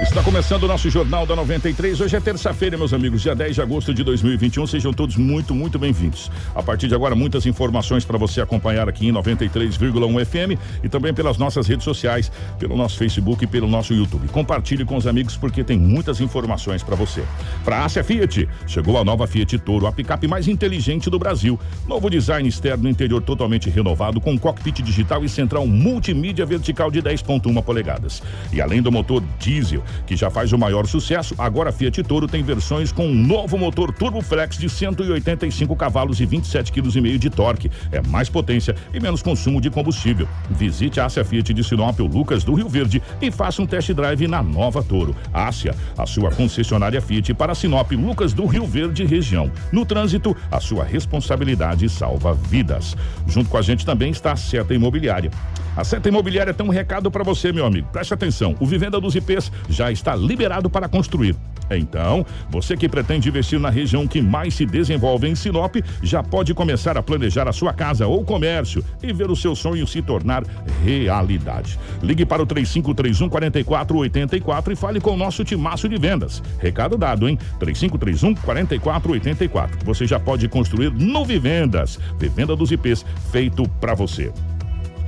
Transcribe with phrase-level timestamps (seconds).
[0.00, 2.00] Está começando o nosso Jornal da 93.
[2.00, 4.66] Hoje é terça-feira, meus amigos, dia 10 de agosto de 2021.
[4.66, 6.32] Sejam todos muito, muito bem-vindos.
[6.52, 11.14] A partir de agora, muitas informações para você acompanhar aqui em 93,1 FM e também
[11.14, 14.26] pelas nossas redes sociais, pelo nosso Facebook e pelo nosso YouTube.
[14.28, 17.22] Compartilhe com os amigos porque tem muitas informações para você.
[17.64, 21.58] Para a Fiat, chegou a nova Fiat Toro, a picape mais inteligente do Brasil.
[21.86, 27.62] Novo design externo interior totalmente renovado com cockpit digital e central multimídia vertical de 10.1
[27.62, 28.20] polegadas.
[28.52, 32.26] E além do motor diesel que já faz o maior sucesso, agora a Fiat Toro
[32.26, 37.30] tem versões com um novo motor Turbo Flex de 185 cavalos e 27,5 kg de
[37.30, 37.70] torque.
[37.90, 40.28] É mais potência e menos consumo de combustível.
[40.50, 43.92] Visite a Ásia Fiat de Sinop, o Lucas do Rio Verde e faça um test
[43.92, 45.14] drive na nova Toro.
[45.32, 49.50] Ásia, a sua concessionária Fiat para Sinop, Lucas do Rio Verde região.
[49.72, 52.96] No trânsito, a sua responsabilidade salva vidas.
[53.26, 55.30] Junto com a gente também está a Seta Imobiliária.
[55.76, 57.88] A Seta Imobiliária tem um recado para você, meu amigo.
[57.90, 58.54] Preste atenção.
[58.60, 61.36] O Vivenda dos IPs já está liberado para construir.
[61.70, 66.52] Então, você que pretende investir na região que mais se desenvolve em Sinop, já pode
[66.54, 70.44] começar a planejar a sua casa ou comércio e ver o seu sonho se tornar
[70.84, 71.78] realidade.
[72.02, 76.42] Ligue para o 3531 4484 e fale com o nosso timaço de vendas.
[76.58, 77.38] Recado dado, hein?
[77.58, 79.84] 3531 4484.
[79.84, 81.98] Você já pode construir no Vivendas.
[82.18, 84.32] Vivenda dos IPs, feito para você.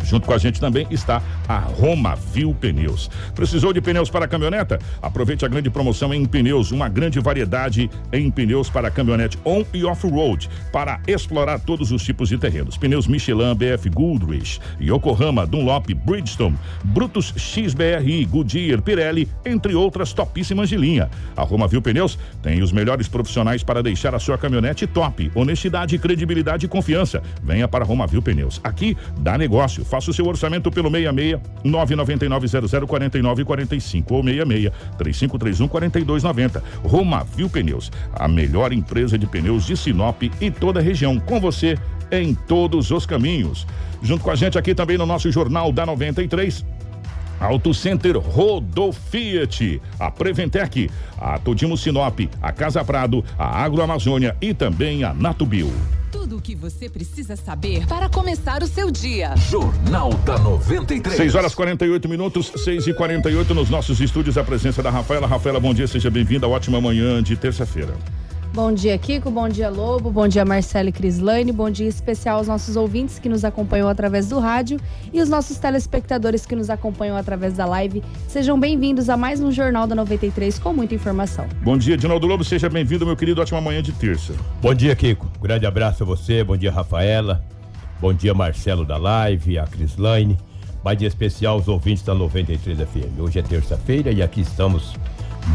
[0.05, 3.11] Junto com a gente também está a Roma Viu Pneus.
[3.35, 4.79] Precisou de pneus para caminhoneta?
[5.01, 9.85] Aproveite a grande promoção em pneus, uma grande variedade em pneus para caminhonete on e
[9.85, 12.77] off-road, para explorar todos os tipos de terrenos.
[12.77, 20.77] Pneus Michelin, BF Goodrich, Yokohama, Dunlop, Bridgestone, Brutus XBRI, Goodyear, Pirelli, entre outras topíssimas de
[20.77, 21.11] linha.
[21.37, 25.31] A Roma Viu Pneus tem os melhores profissionais para deixar a sua caminhonete top.
[25.35, 27.23] Honestidade, credibilidade e confiança.
[27.43, 28.61] Venha para a Roma Viu Pneus.
[28.63, 29.85] Aqui dá negócio.
[29.89, 36.63] Faça o seu orçamento pelo 66 999 49 45 ou 66 3531 4290.
[36.83, 41.19] Roma Viu Pneus, a melhor empresa de pneus de Sinop e toda a região.
[41.21, 41.79] Com você
[42.11, 43.67] em todos os caminhos.
[44.03, 46.65] Junto com a gente aqui também no nosso Jornal da 93.
[47.39, 55.05] Auto Center Rodofiat, a Preventec, a Todimo Sinop, a Casa Prado, a Agroamazônia e também
[55.05, 55.71] a Natubio.
[56.27, 59.37] Tudo o que você precisa saber para começar o seu dia.
[59.37, 61.17] Jornal da 93.
[61.17, 64.37] 6 horas 48 minutos, 6 e 48 nos nossos estúdios.
[64.37, 65.25] A presença da Rafaela.
[65.25, 66.49] Rafaela, bom dia, seja bem-vinda.
[66.49, 67.95] Ótima manhã de terça-feira.
[68.57, 69.31] Bom dia, Kiko.
[69.31, 70.11] Bom dia, Lobo.
[70.11, 71.53] Bom dia, Marcelo e Crislane.
[71.53, 74.81] Bom dia especial aos nossos ouvintes que nos acompanham através do rádio
[75.13, 78.03] e os nossos telespectadores que nos acompanham através da live.
[78.27, 81.47] Sejam bem-vindos a mais um Jornal da 93 com muita informação.
[81.63, 82.43] Bom dia, Dinaldo Lobo.
[82.45, 83.43] Seja bem-vindo, meu querido.
[83.43, 84.33] Ótima manhã de terça.
[84.63, 85.31] Bom dia, Kiko.
[85.39, 86.43] Grande abraço a você.
[86.43, 87.45] Bom dia, Rafaela.
[88.01, 90.39] Bom dia, Marcelo da live, a Crislane.
[90.83, 93.21] Mais dia especial aos ouvintes da 93 FM.
[93.21, 94.95] Hoje é terça-feira e aqui estamos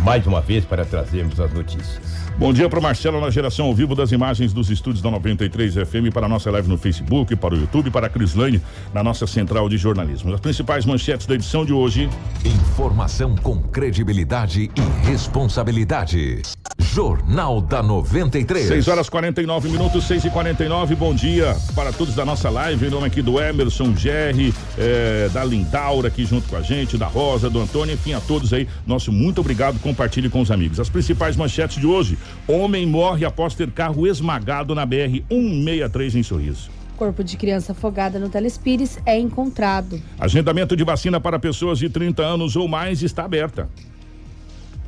[0.04, 2.31] mais uma vez para trazermos as notícias.
[2.42, 5.76] Bom dia para o Marcelo na geração ao vivo das imagens dos estúdios da 93
[5.76, 8.60] FM para a nossa live no Facebook, para o YouTube, para a Crislane
[8.92, 10.34] na nossa central de jornalismo.
[10.34, 12.10] As principais manchetes da edição de hoje.
[12.44, 16.42] Informação com credibilidade e responsabilidade.
[16.94, 18.68] Jornal da 93.
[18.68, 22.86] 6 horas 49 minutos, 6 e 49 Bom dia para todos da nossa live.
[22.86, 27.08] Em nome aqui do Emerson, Jerry, eh, da Lindaura aqui junto com a gente, da
[27.08, 28.68] Rosa, do Antônio, enfim, a todos aí.
[28.86, 29.80] Nosso muito obrigado.
[29.80, 30.82] Compartilhe com os amigos.
[30.82, 32.18] As principais manchetes de hoje.
[32.46, 36.70] Homem morre após ter carro esmagado na BR 163 em Sorriso.
[36.98, 40.02] Corpo de criança afogada no Telespires é encontrado.
[40.20, 43.70] Agendamento de vacina para pessoas de 30 anos ou mais está aberta.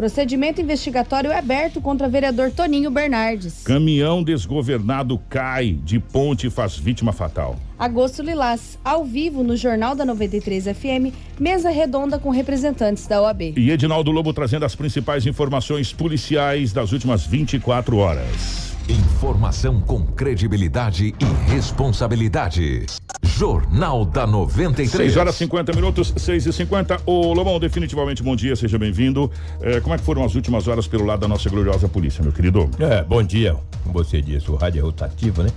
[0.04, 3.64] Procedimento investigatório é aberto contra vereador Toninho Bernardes.
[3.64, 7.56] Caminhão desgovernado cai de ponte e faz vítima fatal.
[7.80, 13.54] Agosto Lilás, ao vivo no Jornal da 93 FM, mesa redonda com representantes da OAB.
[13.56, 18.73] E Edinaldo Lobo trazendo as principais informações policiais das últimas 24 horas.
[18.90, 22.86] Informação com credibilidade e responsabilidade.
[23.22, 24.92] Jornal da 93.
[25.14, 29.32] 6 horas 50 minutos, 6 e 50 Ô Lobão, definitivamente bom dia, seja bem-vindo.
[29.62, 32.34] É, como é que foram as últimas horas pelo lado da nossa gloriosa polícia, meu
[32.34, 32.70] querido?
[32.78, 35.50] É, bom dia, como você disse, o rádio é rotativo, né?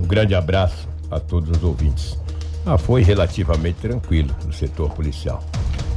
[0.00, 2.18] Um grande abraço a todos os ouvintes.
[2.64, 5.44] Ah, foi relativamente tranquilo no setor policial.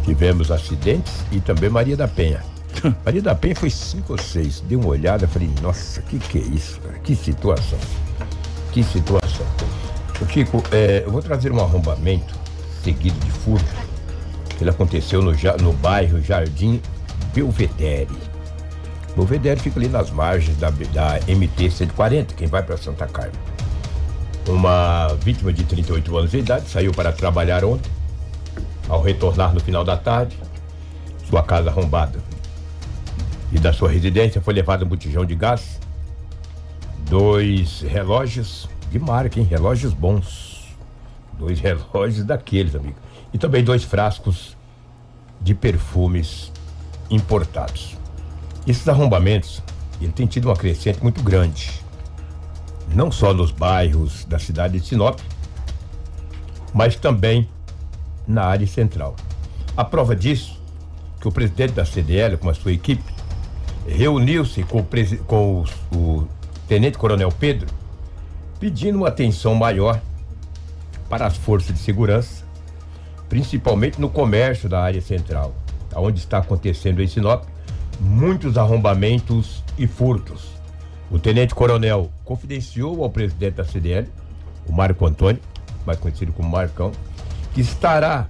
[0.03, 2.43] Tivemos acidentes e também Maria da Penha.
[3.05, 4.61] Maria da Penha foi cinco ou seis.
[4.61, 6.79] Dei uma olhada, falei, nossa, que que é isso?
[7.03, 7.79] Que situação.
[8.71, 9.45] Que situação.
[10.29, 12.33] Chico, é, eu vou trazer um arrombamento
[12.83, 13.65] seguido de furto.
[14.59, 15.31] Ele aconteceu no,
[15.61, 16.81] no bairro Jardim
[17.33, 18.15] Belvedere.
[19.15, 23.39] Belvedere fica ali nas margens da, da MT 140, quem vai para Santa Carmen.
[24.47, 27.91] Uma vítima de 38 anos de idade saiu para trabalhar ontem.
[28.87, 30.37] Ao retornar no final da tarde,
[31.29, 32.26] sua casa arrombada.
[33.51, 35.79] E da sua residência foi levado um botijão de gás,
[37.09, 39.45] dois relógios de marca, hein?
[39.45, 40.75] Relógios bons.
[41.37, 42.97] Dois relógios daqueles, amigo.
[43.33, 44.57] E também dois frascos
[45.41, 46.51] de perfumes
[47.09, 47.95] importados.
[48.65, 49.61] Esses arrombamentos,
[50.01, 51.71] ele tem tido uma crescente muito grande.
[52.93, 55.19] Não só nos bairros da cidade de Sinop,
[56.73, 57.47] mas também
[58.27, 59.15] na área central.
[59.75, 60.61] A prova disso,
[61.19, 63.16] que o presidente da CDL, com a sua equipe,
[63.87, 64.85] reuniu-se com,
[65.25, 66.27] com o- o
[66.67, 67.67] tenente coronel Pedro,
[68.59, 70.01] pedindo uma atenção maior
[71.09, 72.43] para as forças de segurança,
[73.29, 75.53] principalmente no comércio da área central,
[75.95, 77.45] onde está acontecendo em Sinop
[77.99, 80.45] muitos arrombamentos e furtos.
[81.09, 84.07] O tenente coronel confidenciou ao presidente da CDL,
[84.67, 85.41] o Marco Antônio,
[85.85, 86.91] mais conhecido como Marcão,
[87.53, 88.27] que estará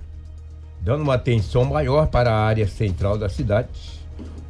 [0.79, 3.67] dando uma atenção maior para a área central da cidade,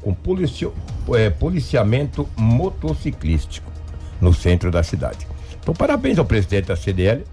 [0.07, 0.73] com policio-
[1.15, 3.69] eh, policiamento motociclístico
[4.21, 5.27] no centro da cidade.
[5.59, 7.25] Então, parabéns ao presidente da CDL,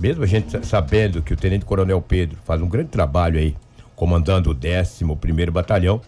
[0.00, 3.54] mesmo a gente sa- sabendo que o Tenente Coronel Pedro faz um grande trabalho aí,
[3.94, 6.00] comandando o 11º Batalhão,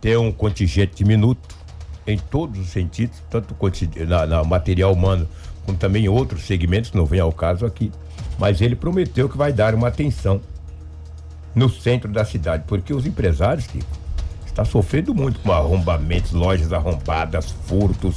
[0.00, 1.56] ter um contingente diminuto
[2.06, 3.52] em todos os sentidos, tanto
[4.06, 5.26] na, na material humano,
[5.64, 7.90] como também em outros segmentos, não vem ao caso aqui.
[8.38, 10.40] Mas ele prometeu que vai dar uma atenção
[11.52, 14.05] no centro da cidade, porque os empresários, Kiko,
[14.56, 18.16] está sofrendo muito com arrombamentos, lojas arrombadas, furtos.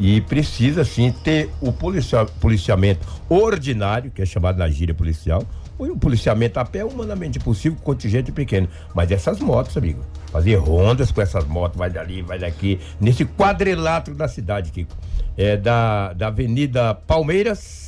[0.00, 5.42] E precisa sim ter o policia- policiamento ordinário, que é chamado na gíria policial,
[5.76, 8.68] ou o policiamento a pé, humanamente possível, contingente pequeno.
[8.94, 14.16] Mas essas motos, amigo, fazer rondas com essas motos, vai dali, vai daqui, nesse quadrilátero
[14.16, 14.96] da cidade, Kiko.
[15.36, 17.87] É da, da Avenida Palmeiras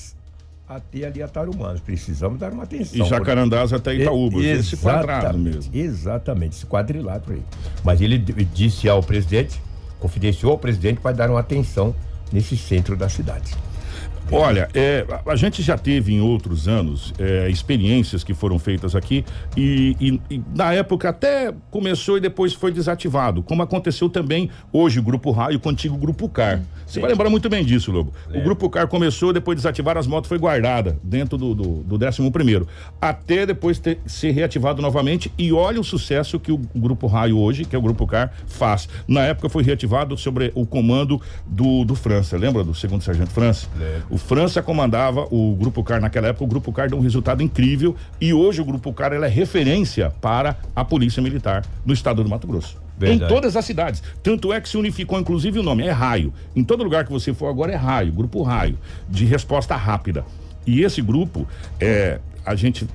[0.70, 1.80] até ali a Tarumanos.
[1.80, 3.04] Precisamos dar uma atenção.
[3.04, 5.74] E Jacarandás até Itaúba, E- esse quadrado mesmo.
[5.74, 7.42] Exatamente, esse quadrilátero aí.
[7.84, 9.60] Mas ele disse ao presidente,
[9.98, 11.94] confidenciou ao presidente vai dar uma atenção
[12.32, 13.52] nesse centro da cidade.
[14.32, 19.24] Olha, é, a gente já teve em outros anos é, experiências que foram feitas aqui
[19.56, 25.00] e, e- e na época até começou e depois foi desativado, como aconteceu também hoje
[25.00, 26.62] o Grupo Raio com o antigo Grupo Car.
[26.86, 28.12] Você vai lembrar muito bem disso, Lobo.
[28.32, 32.30] O Grupo Car começou, depois desativaram as motos, foi guardada dentro do, do, do 11
[32.30, 32.68] primeiro,
[33.00, 37.64] até depois ter, ser reativado novamente e olha o sucesso que o Grupo Raio hoje,
[37.64, 38.88] que é o Grupo Car, faz.
[39.08, 43.66] Na época foi reativado sobre o comando do, do França, lembra do segundo sargento França?
[44.08, 47.96] O França comandava o Grupo Car naquela época, o Grupo Car deu um resultado incrível
[48.20, 52.30] e hoje o Grupo Car ela é referência para a Polícia Militar no estado do
[52.30, 52.76] Mato Grosso.
[52.96, 53.24] Verdade.
[53.24, 54.02] Em todas as cidades.
[54.22, 56.34] Tanto é que se unificou, inclusive, o nome é Raio.
[56.54, 60.24] Em todo lugar que você for agora é Raio, Grupo Raio, de resposta rápida.
[60.66, 61.48] E esse grupo,
[61.80, 62.86] é, a gente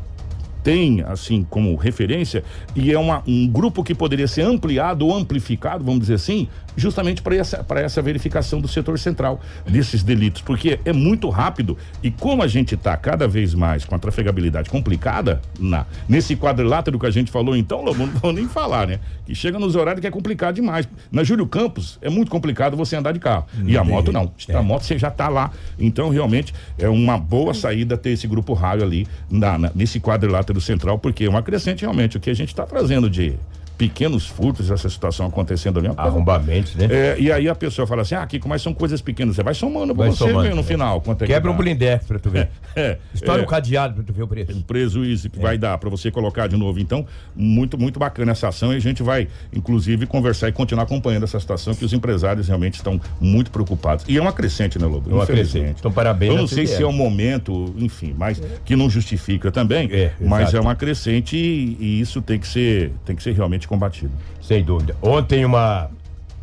[0.65, 2.43] tem assim como referência
[2.75, 7.21] e é uma, um grupo que poderia ser ampliado ou amplificado, vamos dizer assim, justamente
[7.21, 12.41] para essa, essa verificação do setor central desses delitos, porque é muito rápido e como
[12.41, 17.11] a gente está cada vez mais com a trafegabilidade complicada na nesse quadrilátero que a
[17.11, 18.99] gente falou, então, Lobo, não vou nem falar, né?
[19.23, 20.87] Que chega nos horários que é complicado demais.
[21.11, 24.31] Na Júlio Campos é muito complicado você andar de carro e a moto não.
[24.57, 25.51] A moto você já está lá.
[25.79, 30.54] Então, realmente, é uma boa saída ter esse grupo raio ali na, na- nesse quadrilátero
[30.61, 32.17] central, porque é uma crescente realmente.
[32.17, 33.37] O que a gente está trazendo de
[33.77, 35.87] pequenos furtos, essa situação acontecendo ali.
[35.87, 36.87] é Arrombamentos, né?
[36.89, 39.35] É, e aí a pessoa fala assim: ah, Kiko, mas são coisas pequenas.
[39.35, 40.63] Você vai somando pra Vai você somando, ver no é.
[40.63, 41.01] final.
[41.01, 41.61] Quanto é que Quebra um dá.
[41.63, 42.49] blindex pra tu ver.
[42.77, 43.43] É, Estoura é.
[43.43, 44.61] um cadeado pra tu ver o preço.
[44.67, 46.77] prejuízo que vai dar para você colocar de novo.
[46.77, 51.23] Então, muito, muito bacana essa ação e a gente vai, inclusive, conversar e continuar acompanhando
[51.23, 54.03] essa situação que os empresários realmente estão muito preocupados.
[54.09, 55.09] E é uma crescente, né, Lobo?
[55.09, 55.77] É uma crescente.
[55.79, 59.89] Então, parabéns Eu não sei se é o momento, enfim, mas que não justifica também,
[59.89, 63.64] É, mas é uma crescente e, e isso tem que ser, tem que ser realmente
[63.67, 64.11] combatido.
[64.41, 64.95] Sem dúvida.
[65.01, 65.89] Ontem uma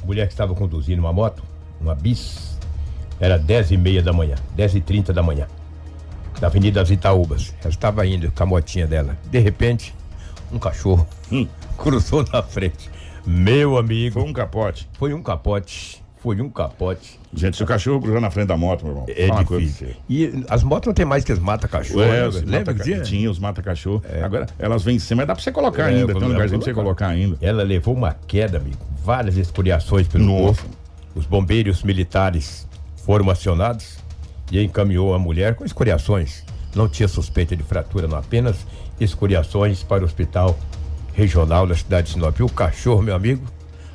[0.04, 1.42] mulher que estava conduzindo uma moto,
[1.80, 2.58] uma bis,
[3.20, 5.46] era 10 e meia da manhã, 10 e 30 da manhã.
[6.40, 7.54] na Avenida das Itaúbas.
[7.60, 9.16] Ela estava indo com a motinha dela.
[9.30, 9.94] De repente,
[10.52, 11.46] um cachorro Hum.
[11.78, 12.90] cruzou na frente.
[13.24, 14.14] Meu amigo.
[14.20, 14.88] Foi um capote.
[14.94, 16.02] Foi um capote.
[16.22, 17.18] Foi um capote.
[17.34, 19.88] Gente, se o cachorro cruzar na frente da moto, meu irmão, É uma coisa difícil.
[19.88, 20.02] pra você.
[20.08, 22.00] E as motos não tem mais que as mata-cachorro.
[22.02, 22.40] É, né?
[22.44, 23.30] Lembra mata que tinha?
[23.30, 24.02] os mata-cachorro.
[24.22, 26.14] Agora, elas vêm em cima, mas dá pra você colocar É, ainda.
[26.14, 27.06] Tem um lugarzinho pra você colocar.
[27.06, 27.36] colocar ainda.
[27.40, 28.76] Ela levou uma queda, amigo.
[29.04, 30.62] Várias escoriações pelo Nossa.
[30.62, 30.76] corpo.
[31.16, 32.68] Os bombeiros militares
[33.04, 33.98] foram acionados
[34.52, 36.44] e encaminhou a mulher com escoriações.
[36.74, 38.16] Não tinha suspeita de fratura, não.
[38.16, 38.56] Apenas
[39.00, 40.56] escoriações para o hospital
[41.14, 42.38] regional da cidade de Sinop.
[42.38, 43.42] E o cachorro, meu amigo,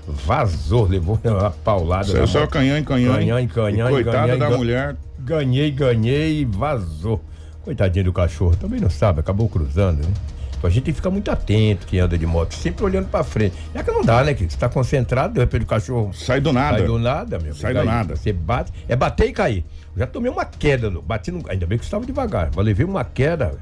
[0.07, 2.05] vazou, levou uma paulada.
[2.05, 3.13] Saiu só canhão em canhão.
[3.13, 4.95] Canhão em canhão, E Coitada canhão da mulher.
[5.19, 7.21] Ganhei, ganhei e vazou.
[7.63, 10.11] Coitadinho do cachorro, também não sabe, acabou cruzando, né?
[10.57, 13.23] Então a gente tem que ficar muito atento quem anda de moto, sempre olhando pra
[13.23, 13.53] frente.
[13.75, 16.51] É que não dá, né, que você tá concentrado, de repente o cachorro Sai do
[16.51, 16.77] nada.
[16.79, 17.53] sai do nada, meu.
[17.53, 18.15] Sai do nada.
[18.15, 19.65] Você bate, é bater e cair.
[19.95, 22.65] Eu já tomei uma queda, no- bati no, ainda bem que eu estava devagar, mas
[22.65, 23.53] levei uma queda,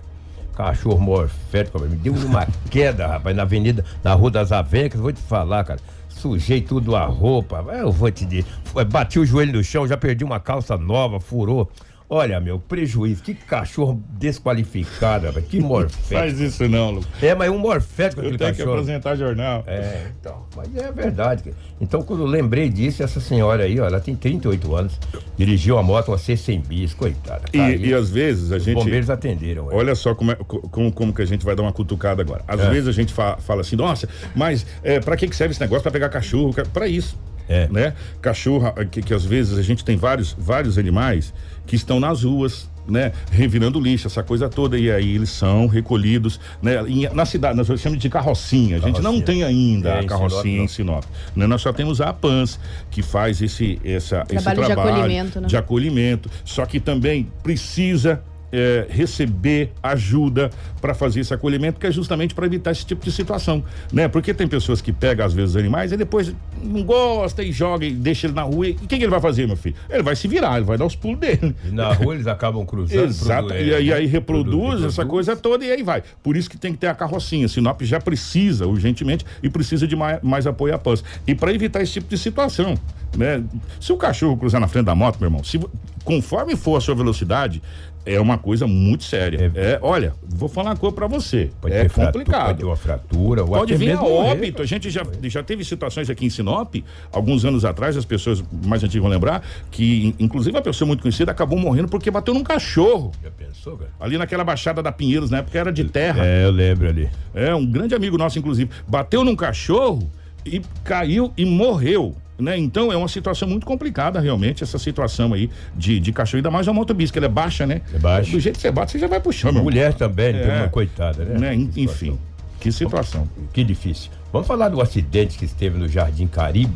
[0.56, 5.20] cachorro morfético, me deu uma queda, rapaz, na avenida, na Rua das Avencas, vou te
[5.22, 5.80] falar, cara.
[6.25, 8.48] Sujei tudo a roupa, eu vou te dizer.
[8.89, 11.70] Bati o joelho no chão, já perdi uma calça nova, furou.
[12.08, 13.24] Olha, meu, prejuízo.
[13.24, 15.46] Que cachorro desqualificado, rapaz.
[15.46, 16.08] Que morfético.
[16.14, 17.04] Faz isso não, Lu.
[17.22, 18.78] É, mas é um morfético Eu aquele tenho que cachorro.
[18.80, 19.64] apresentar jornal.
[19.66, 20.46] É, então.
[20.56, 21.54] Mas é verdade.
[21.82, 25.00] Então, quando eu lembrei disso, essa senhora aí, ó, ela tem 38 anos,
[25.38, 27.44] dirigiu a moto, uma C100 bis, coitada.
[27.54, 27.58] E,
[27.88, 28.76] e às vezes a os gente.
[28.76, 29.72] bombeiros atenderam.
[29.72, 29.76] é.
[29.76, 32.44] Olha só como, é- co- como, como que a gente vai dar uma cutucada agora.
[32.48, 32.70] Às É.
[32.70, 35.82] vezes a gente fa- fala assim, nossa, mas é, para que, que serve esse negócio?
[35.84, 36.54] Para pegar cachorro?
[36.72, 37.18] Para isso.
[37.48, 37.68] É.
[37.68, 37.94] Né?
[38.22, 41.32] Cachorro, que, que às vezes a gente tem vários, vários animais
[41.65, 42.74] que estão nas ruas.
[42.88, 47.57] Né, revirando lixo, essa coisa toda, e aí eles são recolhidos, né, em- na cidade,
[47.57, 49.25] nós chamamos de carrocinha, a gente não Carrocinha.
[49.25, 50.63] tem ainda É, a em carrocinha Sinop, não.
[50.65, 51.03] em Sinop,
[51.36, 52.60] né, nós só temos a APANS,
[52.91, 55.48] que faz esse, essa, esse Trabalho de trabalho acolhimento, né?
[55.48, 58.22] de acolhimento, só que também precisa
[58.52, 60.50] é, receber ajuda
[60.82, 64.08] para fazer esse acolhimento, que é justamente para evitar esse tipo de situação, né?
[64.08, 66.34] Porque tem pessoas que pegam às vezes os animais e depois
[66.64, 68.68] não gosta e joga e deixa ele na rua.
[68.68, 69.75] E o que, que ele vai fazer, meu filho?
[69.90, 71.56] Ele vai se virar, ele vai dar os pulos dele.
[71.66, 73.04] E na rua eles acabam cruzando.
[73.06, 76.04] Exato, e, aí- é, aí reproduz produ- essa coisa toda e aí vai.
[76.24, 77.48] Por isso que tem que ter a carrocinha.
[77.48, 81.04] Sinop já precisa urgentemente e precisa de mais, mais apoio à PANS.
[81.28, 82.75] E para evitar esse tipo de situação,
[83.18, 83.44] né?
[83.80, 85.60] Se o cachorro cruzar na frente da moto, meu irmão, se,
[86.04, 87.62] conforme for a sua velocidade,
[88.06, 89.52] é uma coisa muito séria.
[89.56, 91.50] É, olha, vou falar uma coisa para você.
[91.60, 92.58] Pode é ter fratura, pode complicado.
[92.58, 93.42] ter uma fratura.
[93.44, 94.62] ou Pode vir a óbito.
[94.62, 96.76] A gente já, já teve situações aqui em Sinop,
[97.12, 101.02] alguns anos atrás, as pessoas mais antigas vão lembrar, que in- inclusive uma pessoa muito
[101.02, 103.12] conhecida acabou morrendo porque bateu num cachorro.
[103.24, 103.92] Já pensou, cara?
[104.00, 106.26] Ali naquela baixada da Pinheiros, na época era de terra.
[106.26, 107.10] É, eu lembro ali.
[107.34, 108.70] É, um grande amigo nosso, inclusive.
[108.88, 110.10] Bateu num cachorro
[110.46, 112.16] e caiu e morreu.
[112.38, 112.58] Né?
[112.58, 116.68] Então é uma situação muito complicada, realmente, essa situação aí de, de cachorro, ainda mais
[116.68, 117.82] uma motobis, que ela é baixa, né?
[117.94, 118.30] É baixa.
[118.32, 119.62] Do jeito que você bate, você já vai puxando.
[119.63, 120.58] Mulher também, tem É.
[120.60, 121.39] uma coitada, né?
[121.39, 121.56] Né?
[121.56, 122.20] Enfim, situação.
[122.60, 123.30] que situação.
[123.54, 124.12] Que difícil.
[124.34, 126.74] Vamos falar do acidente que esteve no Jardim Caribe.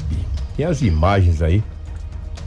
[0.55, 1.61] Tem as imagens aí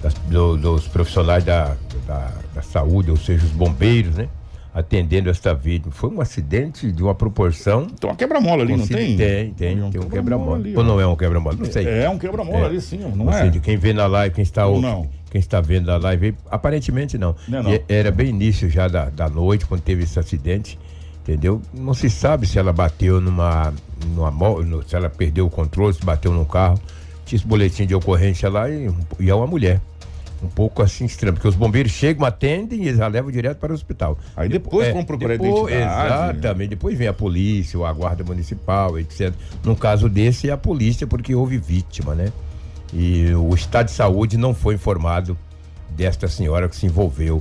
[0.03, 1.77] das- do- dos profissionais da,
[2.07, 4.27] da, da saúde, ou seja, os bombeiros, né?
[4.75, 5.93] Atendendo esta vítima.
[5.93, 7.87] Foi um acidente de uma proporção.
[7.87, 9.17] Tem uma quebra-mola ali, não consider- tem?
[9.17, 9.83] Tem, tem.
[9.83, 11.57] um Tem um quebra-mola ali, Ou não é um quebra-mola?
[11.59, 11.87] Não sei.
[11.87, 12.65] É um quebra-mola É.
[12.67, 13.43] ali, sim, não Ou é?
[13.45, 15.09] seja, quem vê na live, quem está Ou ouvindo, não?
[15.31, 17.37] quem está vendo na live, aparentemente não.
[17.47, 17.79] Não é não.
[17.89, 20.79] Era bem início já da, da noite, quando teve esse acidente,
[21.23, 21.61] entendeu?
[21.75, 23.75] Não se sabe se ela bateu numa,
[24.15, 26.81] numa no- se ela perdeu o controle, se bateu num carro.
[27.27, 29.81] Tinha esse boletim de ocorrência lá e, e é uma mulher.
[30.43, 33.71] Um pouco assim estranho, porque os bombeiros chegam, atendem e eles já levam direto para
[33.71, 34.19] o hospital.
[34.37, 36.39] Aí depois vão procurar depois- identidade.
[36.39, 36.69] Exatamente.
[36.71, 39.33] Depois vem a polícia, ou a guarda municipal, etc.
[39.65, 42.33] No caso desse, é a polícia, porque houve vítima, né?
[42.93, 45.39] E o estado de saúde não foi informado
[45.91, 47.41] desta senhora que se envolveu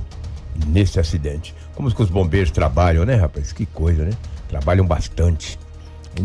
[0.68, 1.54] nesse acidente.
[1.74, 3.52] Como que os bombeiros trabalham, né, rapaz?
[3.52, 4.12] Que coisa, né?
[4.48, 5.58] Trabalham bastante.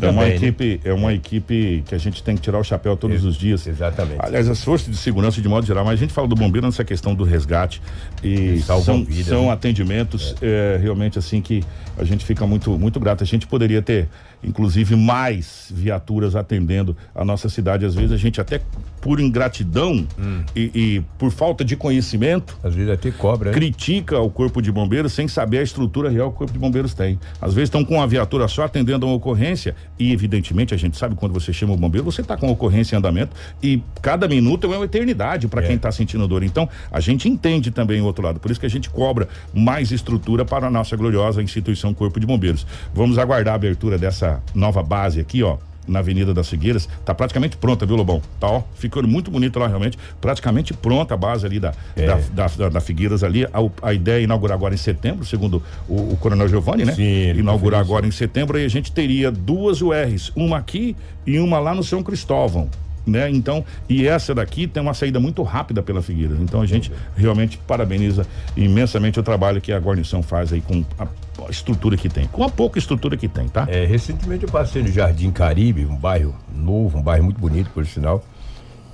[0.02, 0.36] É uma, bem, né?
[0.36, 3.66] equipe, é uma equipe que a gente tem que tirar o chapéu todos os dias.
[3.66, 4.18] Exatamente.
[4.20, 6.84] Aliás, as forças de segurança de modo geral, mas a gente fala do bombeiro nessa
[6.84, 7.82] questão do resgate
[8.24, 9.52] e são, vidas, são né?
[9.52, 11.64] atendimentos é, realmente assim que
[11.98, 13.24] a gente fica muito muito grato.
[13.24, 14.10] A gente poderia ter,
[14.44, 17.86] inclusive, mais viaturas atendendo a nossa cidade.
[17.86, 18.62] Às vezes a gente até
[19.08, 20.44] por ingratidão Hum.
[20.54, 23.56] e, e por falta de conhecimento Às vezes até cobra, né?
[23.56, 26.94] critica o corpo de bombeiros sem saber a estrutura real que o corpo de bombeiros
[26.94, 27.18] tem.
[27.42, 30.98] Às vezes estão com uma viatura só atendendo a uma ocorrência e evidentemente a gente
[30.98, 33.34] sabe quando você chama o bombeiro, você está com a ocorrência em andamento
[33.64, 35.68] e cada minuto é uma eternidade para É.
[35.68, 36.44] quem está sentindo dor.
[36.44, 38.42] Então, a gente entende também o outro lado.
[38.42, 42.26] Por isso que a gente cobra mais estrutura para a nossa gloriosa instituição Corpo de
[42.26, 42.68] Bombeiros.
[42.94, 45.56] Vamos aguardar a abertura dessa nova base aqui, ó
[45.88, 48.22] na Avenida das Figueiras, tá praticamente pronta, viu, Lobão?
[48.40, 52.06] Tá, ó, ficando muito bonito lá realmente, praticamente pronta a base ali da, É.
[52.06, 53.46] da, da, da- da Figueiras ali.
[53.46, 53.50] A,
[53.82, 56.94] a ideia é inaugurar agora em setembro, segundo o, o Coronel Giovanni, né?
[56.94, 61.60] Sim, inaugurar agora em setembro e a gente teria duas URs, uma aqui e uma
[61.60, 62.70] lá no São Cristóvão.
[63.08, 63.30] Né?
[63.30, 66.38] Então, e essa daqui tem uma saída muito rápida pela Figueiras.
[66.42, 71.08] Então a gente realmente parabeniza imensamente o trabalho que a guarnição faz aí com a,
[71.50, 73.66] estrutura que tem, com a pouca estrutura que tem, tá?
[73.70, 77.86] É, recentemente eu passei no Jardim Caribe, um bairro novo, um bairro muito bonito, por
[77.86, 78.24] sinal.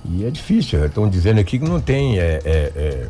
[0.04, 2.18] E é difícil, estão dizendo aqui que não tem.
[2.18, 3.08] É, é,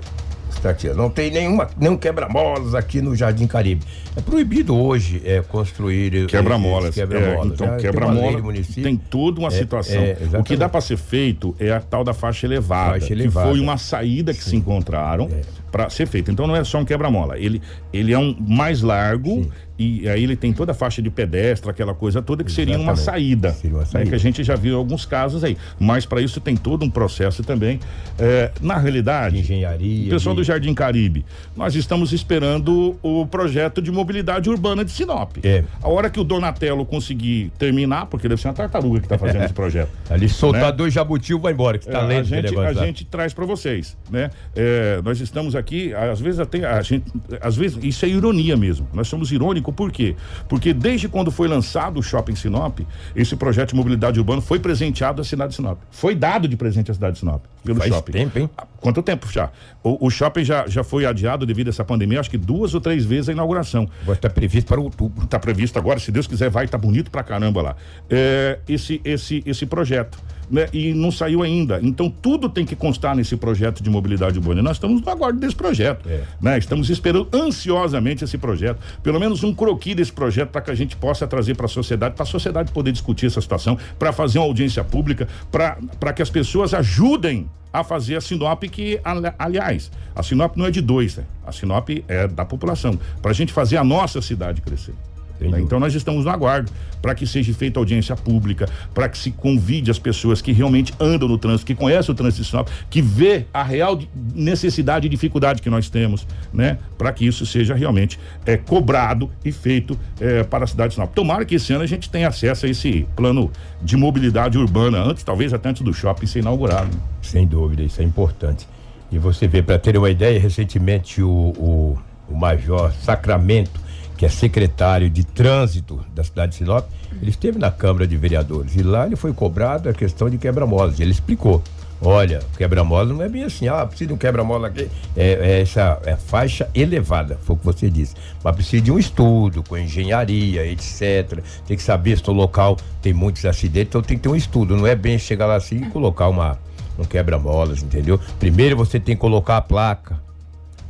[0.63, 3.85] é, ó, não tem nenhuma, nenhum quebra-molas aqui no Jardim Caribe.
[4.17, 6.27] É proibido hoje é, construir.
[6.27, 6.95] Quebra-molas.
[6.95, 7.51] quebra-molas.
[7.51, 8.83] É, então, Já tem uma lei quebra-mola do município.
[8.83, 10.01] tem toda uma É, situação.
[10.03, 13.13] é, o que dá para ser feito é a tal da faixa elevada, Faixa que
[13.13, 13.49] elevada.
[13.51, 15.29] foi uma saída que se encontraram
[15.75, 16.31] para ser feita.
[16.31, 17.61] Então não é só um quebra-mola, ele,
[17.93, 19.45] ele é um mais largo
[19.77, 22.93] e aí ele tem toda a faixa de pedestre, aquela coisa toda que seria uma
[22.93, 23.05] Exatamente.
[23.05, 24.09] saída, Seria uma né, saída.
[24.11, 25.57] que a gente já viu alguns casos aí.
[25.81, 27.81] Mas para isso tem todo um processo também.
[28.17, 30.11] É, na realidade, Engenharia.
[30.11, 31.25] Pessoal de- do Jardim Caribe,
[31.57, 35.39] nós estamos esperando o projeto de mobilidade urbana de Sinop.
[35.43, 35.65] É.
[35.83, 39.43] A hora que o Donatello conseguir terminar, porque deve ser uma tartaruga que está fazendo
[39.45, 39.91] esse projeto.
[40.09, 40.73] Ali soltar né?
[40.73, 40.95] dois
[41.43, 44.31] vai embora, que É, tá a lento aquele gente, a gente traz para vocês, né?
[44.55, 45.64] É, nós estamos aqui,
[46.13, 47.05] às vezes até a gente,
[47.41, 48.87] às vezes isso é ironia mesmo.
[48.93, 50.15] Nós somos irônicos por quê?
[50.49, 52.81] Porque desde quando foi lançado o Shopping Sinop,
[53.15, 55.79] esse projeto de mobilidade urbana foi presenteado à cidade de Sinop.
[55.91, 58.13] Foi dado de presente à cidade de Sinop pelo Faz shopping.
[58.13, 58.51] tempo, hein?
[58.81, 59.51] Quanto tempo já?
[59.83, 62.81] O, o shopping já, já foi adiado devido a essa pandemia, acho que duas ou
[62.81, 63.89] três vezes a inauguração.
[64.03, 65.25] Agora está previsto para outubro.
[65.25, 67.77] Está previsto agora, se Deus quiser, vai estar bonito pra caramba lá.
[68.11, 70.19] É, esse, esse, esse projeto.
[70.51, 70.69] Né?
[70.73, 71.81] E não saiu ainda.
[71.83, 74.63] Então tudo tem que constar nesse projeto de mobilidade urbana.
[74.63, 76.09] Nós estamos no aguardo desse projeto.
[76.09, 76.23] É.
[76.41, 76.59] Né?
[76.59, 78.79] Estamos esperando ansiosamente esse projeto.
[79.03, 82.15] Pelo menos um croqui desse projeto para que a gente possa trazer para a sociedade,
[82.15, 86.31] para a sociedade poder discutir essa situação, para fazer uma audiência pública, para que as
[86.31, 91.17] pessoas ajudem a fazer a Sinop, que, ali- aliás, a Sinop não é de dois,
[91.17, 91.25] né?
[91.45, 94.95] a Sinop é da população, para a gente fazer a nossa cidade crescer.
[95.41, 95.61] Né?
[95.61, 96.71] Então nós estamos no aguardo
[97.03, 101.29] para que seja feita audiência pública, para que se convide as pessoas que realmente andam
[101.29, 103.99] no trânsito, que conhecem o trânsito de Sinop, que vê a real
[104.35, 106.79] necessidade e dificuldade que nós temos, né?
[106.97, 111.13] Para que isso seja realmente é, cobrado e feito é, para a cidade de Sinop.
[111.15, 113.51] Tomara que esse ano a gente tenha acesso a esse plano
[113.83, 116.87] de mobilidade urbana, antes, talvez até antes do shopping ser inaugurado.
[116.87, 117.03] né?
[117.21, 118.67] Sem dúvida, isso é importante.
[119.13, 123.84] E você vê, para ter uma ideia, recentemente o, o, o Major Sacramento,
[124.17, 126.87] que é secretário de trânsito da cidade de Sinop,
[127.21, 131.01] ele esteve na Câmara de Vereadores e lá ele foi cobrado a questão de quebra-molas.
[131.01, 131.63] Ele explicou.
[132.03, 134.91] Olha, quebra-mola não é bem assim, ah, precisa de um quebra-mola aqui.
[135.17, 138.15] É, é essa é faixa elevada, foi o que você disse.
[138.43, 141.41] Mas precisa de um estudo com engenharia, etc.
[141.67, 144.77] Tem que saber se no local tem muitos acidentes, então tem que ter um estudo.
[144.77, 146.59] Não é bem chegar lá assim e colocar uma,
[146.99, 148.21] um quebra-molas, entendeu?
[148.39, 150.24] Primeiro você tem que colocar a placa.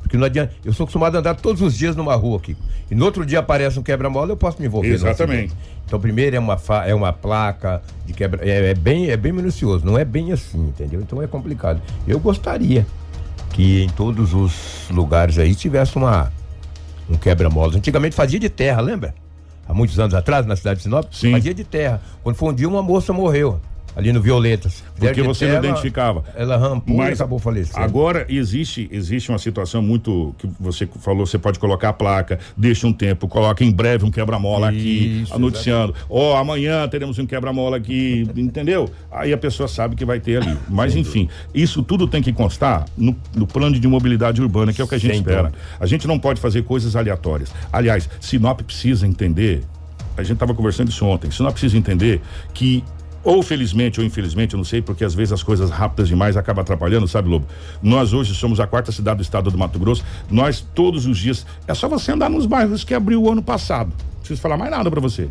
[0.05, 0.53] Porque não adianta.
[0.62, 2.55] Eu sou acostumado a andar todos os dias numa rua aqui.
[2.90, 4.90] E no outro dia aparece um quebra-mola, eu posso me envolver.
[4.93, 5.55] Exatamente.
[5.87, 8.47] Então, primeiro é uma, fa- é uma placa de quebra.
[8.47, 11.01] É, é bem, é bem minucioso, não é bem assim, entendeu?
[11.01, 11.81] Então é complicado.
[12.07, 12.87] Eu gostaria
[13.51, 16.31] que em todos os lugares aí tivesse uma,
[17.09, 17.75] um quebra-molas.
[17.75, 19.14] Antigamente fazia de terra, lembra?
[19.67, 21.33] Há muitos anos atrás, na cidade de Sinop, Sim.
[21.33, 22.03] fazia de terra.
[22.23, 23.59] Quando foi um dia, uma moça morreu.
[23.97, 24.83] Ali no Violetas.
[24.99, 26.25] Porque você não identificava.
[26.35, 27.79] Ela rampou e Mas acabou falecendo.
[27.79, 32.87] Agora existe existe uma situação muito que você falou, você pode colocar a placa, deixa
[32.87, 38.29] um tempo, coloca em breve um quebra-mola aqui, anunciando, ó, amanhã teremos um quebra-mola aqui,
[38.37, 38.91] entendeu?
[39.11, 40.57] Aí a pessoa sabe que vai ter ali.
[40.69, 44.85] Mas enfim, isso tudo tem que constar no, no plano de mobilidade urbana, que é
[44.85, 45.45] o que a gente Sem espera.
[45.45, 45.59] dúvida.
[45.79, 47.53] A gente não pode fazer coisas aleatórias.
[47.73, 49.63] Aliás, Sinop precisa entender,
[50.17, 52.21] a gente estava conversando isso ontem, Sinop precisa entender
[52.53, 52.83] que
[53.25, 56.63] ou felizmente ou infelizmente, eu não sei, porque às vezes as coisas rápidas demais acabam
[56.63, 57.47] atrapalhando, sabe, Lobo?
[57.83, 60.05] Nós hoje somos a quarta cidade do estado do Mato Grosso.
[60.31, 63.93] Nós todos os dias, é só você andar nos bairros que abriu o ano passado.
[63.99, 65.29] Não preciso falar mais nada para você.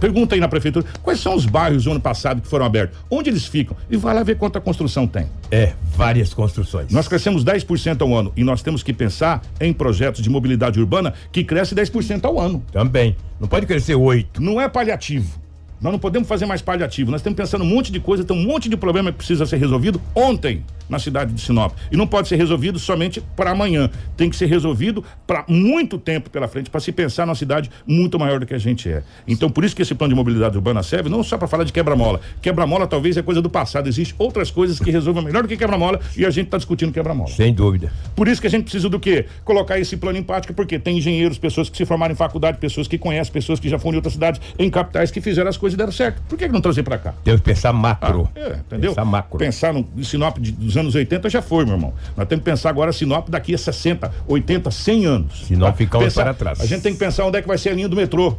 [0.00, 2.98] Pergunta aí na prefeitura, quais são os bairros do ano passado que foram abertos?
[3.08, 3.76] Onde eles ficam?
[3.88, 5.26] E vai lá ver quanta construção tem.
[5.50, 6.92] É, várias construções.
[6.92, 11.14] Nós crescemos 10% ao ano e nós temos que pensar em projetos de mobilidade urbana
[11.30, 12.62] que cresce 10% ao ano.
[12.72, 13.16] Também.
[13.38, 14.42] Não pode crescer oito.
[14.42, 15.47] Não é paliativo.
[15.80, 17.10] Nós não podemos fazer mais paliativo.
[17.10, 19.56] Nós estamos pensando um monte de coisa, tem um monte de problema que precisa ser
[19.56, 20.64] resolvido ontem.
[20.88, 21.72] na cidade de Sinop.
[21.92, 23.90] E não pode ser resolvido somente para amanhã.
[24.16, 28.18] Tem que ser resolvido para muito tempo pela frente, para se pensar numa cidade muito
[28.18, 29.02] maior do que a gente é.
[29.26, 31.72] Então, por isso que esse plano de mobilidade urbana serve não só para falar de
[31.72, 32.20] quebra-mola.
[32.40, 33.88] Quebra-mola talvez é coisa do passado.
[33.88, 37.30] Existem outras coisas que resolvam melhor do que quebra-mola e a gente está discutindo quebra-mola.
[37.30, 37.92] Sem dúvida.
[38.16, 39.26] Por isso que a gente precisa do quê?
[39.44, 42.88] Colocar esse plano em prática, porque tem engenheiros, pessoas que se formaram em faculdade, pessoas
[42.88, 45.67] que conhecem, pessoas que já foram em outras cidades, em capitais, que fizeram as coisas
[45.74, 46.20] e deram certo.
[46.28, 47.14] Por que, que não trazer para cá?
[47.24, 48.28] Temos que pensar macro.
[48.34, 48.90] Ah, é, entendeu?
[48.90, 49.38] Pensar macro.
[49.38, 51.92] Pensar no Sinop de- dos anos 80 já foi, meu irmão.
[52.16, 55.46] Nós temos que pensar agora Sinop daqui a 60, 80, 100 anos.
[55.46, 56.60] Sinop ficamos Pensar- para trás.
[56.60, 58.36] A gente tem que pensar onde é que vai ser a linha do metrô.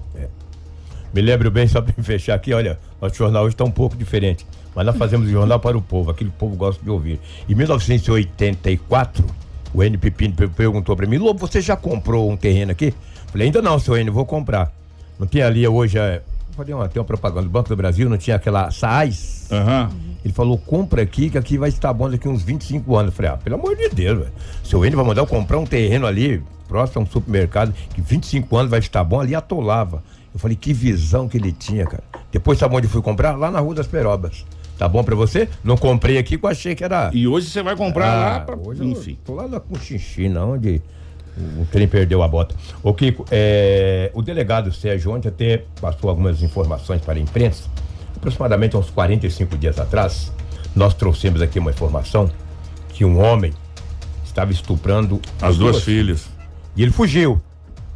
[1.13, 4.46] Me lembro bem, só para fechar aqui, olha, nosso jornal hoje está um pouco diferente.
[4.76, 7.20] Mas nós fazemos o jornal para o povo, aquilo que o povo gosta de ouvir.
[7.50, 9.26] Em 1984,
[9.74, 12.94] o N Pepino per- perguntou para mim, Lobo, você já comprou um terreno aqui?
[13.32, 14.72] Falei, ainda não, seu N, vou comprar.
[15.20, 16.22] Não tinha ali hoje, é,
[16.60, 19.48] falei, uma, tem uma propaganda do Banco do Brasil, não tinha aquela SAIS?
[19.52, 19.89] Aham.
[20.24, 23.12] Ele falou, compra aqui, que aqui vai estar bom daqui uns 25 anos.
[23.12, 24.32] Eu falei, ah, pelo amor de Deus, velho.
[24.63, 28.56] Seu N vai mandar eu comprar um terreno ali, próximo a um supermercado, que 25
[28.58, 30.04] anos vai estar bom, ali atolava.
[30.34, 32.04] Eu falei, que visão que ele tinha, cara.
[32.32, 33.36] Depois sabe onde eu fui comprar?
[33.38, 34.45] Lá na Rua das Perobas.
[34.78, 35.50] Tá bom pra você?
[35.63, 37.10] Não comprei aqui, que eu achei que era...
[37.13, 38.56] E hoje você vai comprar lá Ah, pra...
[38.58, 39.17] hoje eu Enfim.
[39.26, 40.82] tô lá na Conchinchina, onde
[41.60, 42.56] o trem perdeu a bota.
[42.84, 47.63] Ô Kiko, é, o delegado Sérgio ontem até passou algumas informações para a imprensa.
[48.15, 50.32] Aproximadamente uns 45 dias atrás,
[50.76, 52.30] nós trouxemos aqui uma informação
[52.89, 53.54] que um homem
[54.26, 56.28] estava estuprando As duas filhas.
[56.76, 57.42] E ele fugiu.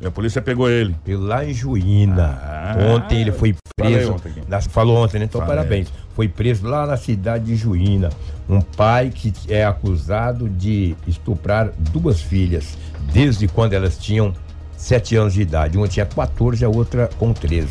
[0.01, 0.95] E a polícia pegou ele.
[1.07, 2.39] Lá em Juína.
[2.41, 4.13] Ah, ontem ele foi preso.
[4.13, 5.25] ontem na- falou ontem, né?
[5.25, 5.55] Então, Falei.
[5.55, 5.93] parabéns.
[6.15, 8.09] Foi preso lá na cidade de Juína.
[8.49, 12.77] Um pai que é acusado de estuprar duas filhas,
[13.11, 14.33] desde quando elas tinham
[14.77, 15.77] sete anos de idade.
[15.77, 17.67] Uma tinha 14, a outra com 13.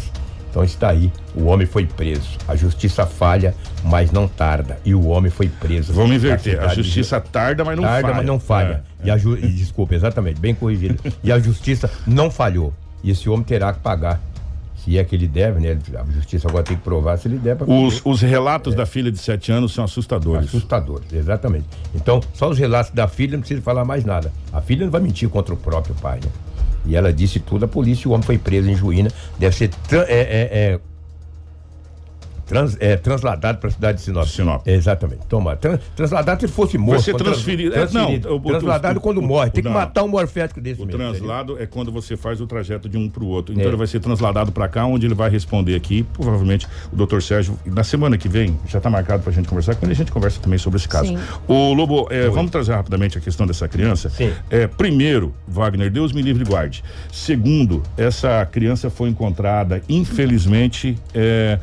[0.51, 2.37] Então está aí, o homem foi preso.
[2.47, 4.79] A justiça falha, mas não tarda.
[4.85, 5.95] E o homem foi preso.
[5.95, 6.55] Vamos inverter.
[6.55, 8.15] A cidade de justiça tarda, mas não tarda, falha.
[8.17, 8.85] mas não falha.
[9.03, 9.35] É, E a ju...
[9.39, 10.99] e, desculpa, exatamente, bem corrigido.
[11.25, 12.75] e a justiça não falhou.
[13.03, 14.21] E esse homem terá que pagar.
[14.85, 15.79] Se é que ele deve, né?
[15.95, 17.65] A justiça agora tem que provar se ele deve.
[17.67, 20.49] Os, os relatos da filha de 7 anos são assustadores.
[20.49, 21.67] Assustadores, exatamente.
[21.95, 24.33] Então, só os relatos da filha não precisa falar mais nada.
[24.53, 26.31] A filha não vai mentir contra o próprio pai, né?
[26.85, 29.11] E ela disse tudo à polícia o homem foi preso em Juína.
[29.39, 30.81] Deve ser é, é, é,
[32.53, 34.27] trans- é, transladado para a cidade de Sinop.
[34.27, 34.67] Sinop.
[34.67, 35.27] Exatamente.
[35.29, 37.03] Toma, tran- transladado se ele fosse morto.
[37.03, 37.75] ser quando trans- transferido.
[37.75, 38.29] É, transferido.
[38.29, 39.51] não, o- o- transladado o- quando o- morre.
[39.51, 39.75] Tem que não.
[39.77, 43.09] matar um morfético desse O mesmo, translado é quando você faz o trajeto de um
[43.09, 43.53] para o outro.
[43.53, 43.69] Então É.
[43.69, 46.03] ele vai ser transladado para cá, onde ele vai responder aqui.
[46.13, 49.75] Provavelmente o doutor Sérgio, na semana que vem, já está marcado para a gente conversar,
[49.77, 51.09] quando a gente conversa também sobre esse caso.
[51.09, 51.19] Sim.
[51.49, 54.11] O Lobo, é, vamos trazer rapidamente a questão dessa criança.
[54.11, 54.33] Sim.
[54.51, 56.83] É, primeiro, Wagner, Deus me livre e guarde.
[57.11, 61.59] Segundo, essa criança foi encontrada, infelizmente, é,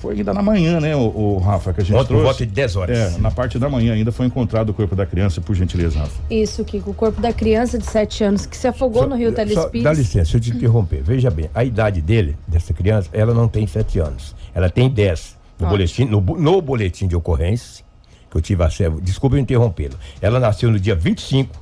[0.00, 2.24] foi ainda na manhã, né, o, o Rafa, que a gente por trouxe.
[2.24, 2.98] volta de 10 horas.
[2.98, 6.20] É, na parte da manhã ainda foi encontrado o corpo da criança, por gentileza, Rafa.
[6.30, 6.90] Isso, Kiko.
[6.90, 9.82] O corpo da criança de 7 anos que se afogou no Rio Só- Telespires.
[9.84, 11.02] Dá licença, deixa eu te interromper.
[11.02, 14.34] Veja bem, a idade dele, dessa criança, ela não tem 7 anos.
[14.54, 15.36] Ela tem 10.
[15.58, 15.70] No Ótimo.
[15.70, 17.84] boletim, no, no boletim de ocorrência,
[18.30, 19.94] que eu tive acesso, desculpa eu interrompê-lo.
[20.22, 21.54] Ela nasceu no dia 25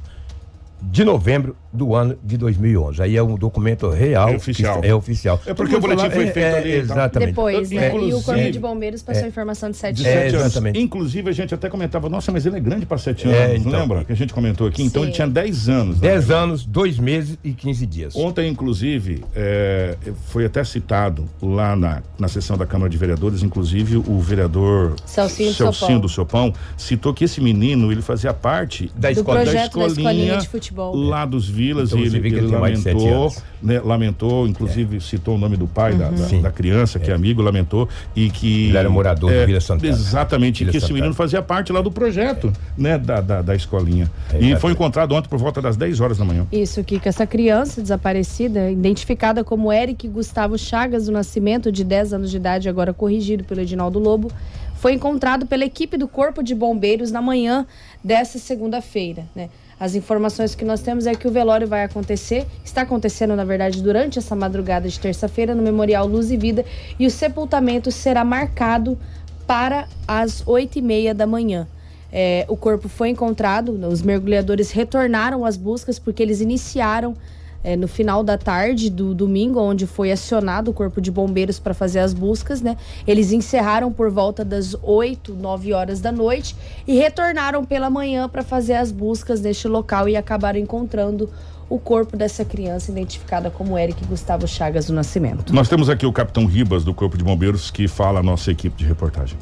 [0.80, 3.02] de novembro do ano de 2011.
[3.02, 4.28] Aí é um documento real.
[4.30, 4.80] É oficial.
[4.80, 5.40] que É oficial.
[5.46, 6.96] É porque o boletim foi é, feito é, ali e tal.
[6.96, 7.28] Exatamente.
[7.30, 7.76] Depois, né?
[7.76, 10.46] E o Inclusive- Corpo de Bombeiros passou a informação de 7 De É, sete anos.
[10.46, 10.78] exatamente.
[10.80, 13.80] Inclusive, a gente até comentava, nossa, mas ele é grande para sete É, anos, então.
[13.80, 14.04] lembra?
[14.04, 14.82] Que a gente comentou aqui.
[14.82, 15.08] Então Sim.
[15.08, 16.00] ele tinha 10 anos.
[16.00, 16.08] né?
[16.08, 18.16] 10 anos, 2 meses e 15 dias.
[18.16, 23.96] Ontem, inclusive, é, foi até citado lá na, na sessão da Câmara de Vereadores, inclusive
[23.96, 26.00] o vereador Celcinho do Celcinho Sopão.
[26.00, 30.36] do Sopão citou que esse menino ele fazia parte Da Do escola projeto da escolinha
[30.38, 30.94] de futebol.
[30.96, 35.66] lá dos Vilas Então e ele, ele lamentou, né, lamentou, inclusive citou o nome do
[35.66, 36.40] pai da, da- Sim.
[36.40, 39.90] da criança, que é amigo, lamentou e que Ele era morador de Vila Santana.
[39.92, 41.00] Exatamente, Vila e que esse Santana.
[41.00, 44.08] menino fazia parte lá do projeto, né, da, da, da escolinha.
[44.32, 46.46] É, e foi encontrado ontem por volta das 10 horas da manhã.
[46.52, 47.08] Isso, Kiko.
[47.08, 52.68] Essa criança desaparecida, identificada como Eric Gustavo Chagas do Nascimento, de 10 anos de idade,
[52.68, 54.30] agora corrigido pelo Edinaldo Lobo,
[54.76, 57.66] foi encontrado pela equipe do Corpo de Bombeiros na manhã
[58.04, 59.24] dessa segunda-feira.
[59.34, 59.48] Né?
[59.80, 63.82] As informações que nós temos é que o velório vai acontecer, está acontecendo, na verdade,
[63.82, 66.64] durante essa madrugada de terça-feira, no Memorial Luz e Vida,
[66.98, 68.98] e o sepultamento será marcado
[69.46, 71.66] para as oito e meia da manhã.
[72.12, 77.14] É, o corpo foi encontrado, os mergulhadores retornaram às buscas porque eles iniciaram
[77.62, 81.74] é, no final da tarde do domingo, onde foi acionado o corpo de bombeiros para
[81.74, 82.76] fazer as buscas, né?
[83.06, 86.54] Eles encerraram por volta das 8, 9 horas da noite
[86.86, 91.28] e retornaram pela manhã para fazer as buscas neste local e acabaram encontrando
[91.68, 95.52] o corpo dessa criança identificada como Eric Gustavo Chagas do Nascimento.
[95.52, 98.76] Nós temos aqui o capitão Ribas do Corpo de Bombeiros que fala a nossa equipe
[98.76, 99.36] de reportagem.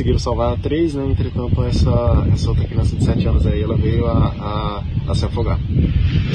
[0.00, 1.04] Conseguiram salvar três, né?
[1.04, 5.26] Entretanto, essa, essa outra criança de 7 anos aí, ela veio a, a, a se
[5.26, 5.58] afogar.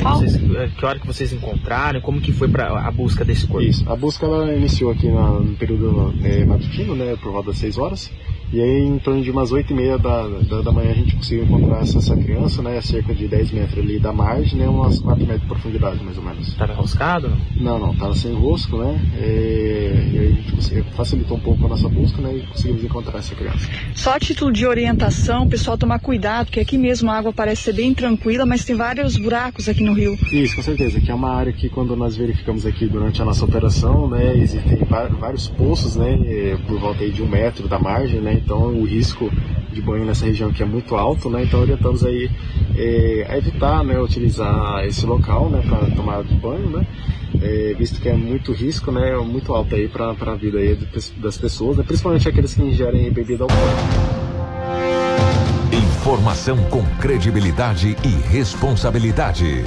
[0.03, 1.99] Vocês, eh, que hora que vocês encontraram?
[2.01, 3.67] Como que foi para a busca desse corpo?
[3.67, 7.15] Isso, a busca ela iniciou aqui na, no período é, matutino, né?
[7.21, 8.11] Por volta das 6 horas.
[8.53, 11.15] E aí, em torno de umas 8 e meia da, da, da manhã, a gente
[11.15, 12.77] conseguiu encontrar essa, essa criança, né?
[12.77, 14.69] A cerca de 10 metros ali da margem, né?
[14.69, 16.47] Umas 4 metros de profundidade, mais ou menos.
[16.47, 17.35] Estava enroscado?
[17.59, 19.01] Não, não, tava sem rosco, né?
[19.17, 22.37] É, e aí a gente conseguiu, facilitou um pouco a nossa busca, né?
[22.37, 23.54] E conseguimos encontrar essa criança.
[23.93, 27.73] Só a título de orientação, pessoal tomar cuidado, porque aqui mesmo a água parece ser
[27.73, 30.17] bem tranquila, mas tem vários buracos aqui no rio.
[30.31, 33.45] Isso, com certeza, que é uma área que quando nós verificamos aqui durante a nossa
[33.45, 34.79] operação, né, existem
[35.19, 39.31] vários poços, né, eh, por volta de um metro da margem, né, então o risco
[39.71, 42.29] de banho nessa região aqui é muito alto, né, então orientamos aí
[42.77, 46.85] eh, a evitar, né, utilizar esse local, né, para tomar banho, né,
[47.41, 50.77] eh, visto que é muito risco, né, muito alto aí para a vida aí
[51.17, 54.25] das pessoas, né, principalmente aqueles que ingerem bebida alcoólica.
[56.05, 59.63] Informação com credibilidade e responsabilidade.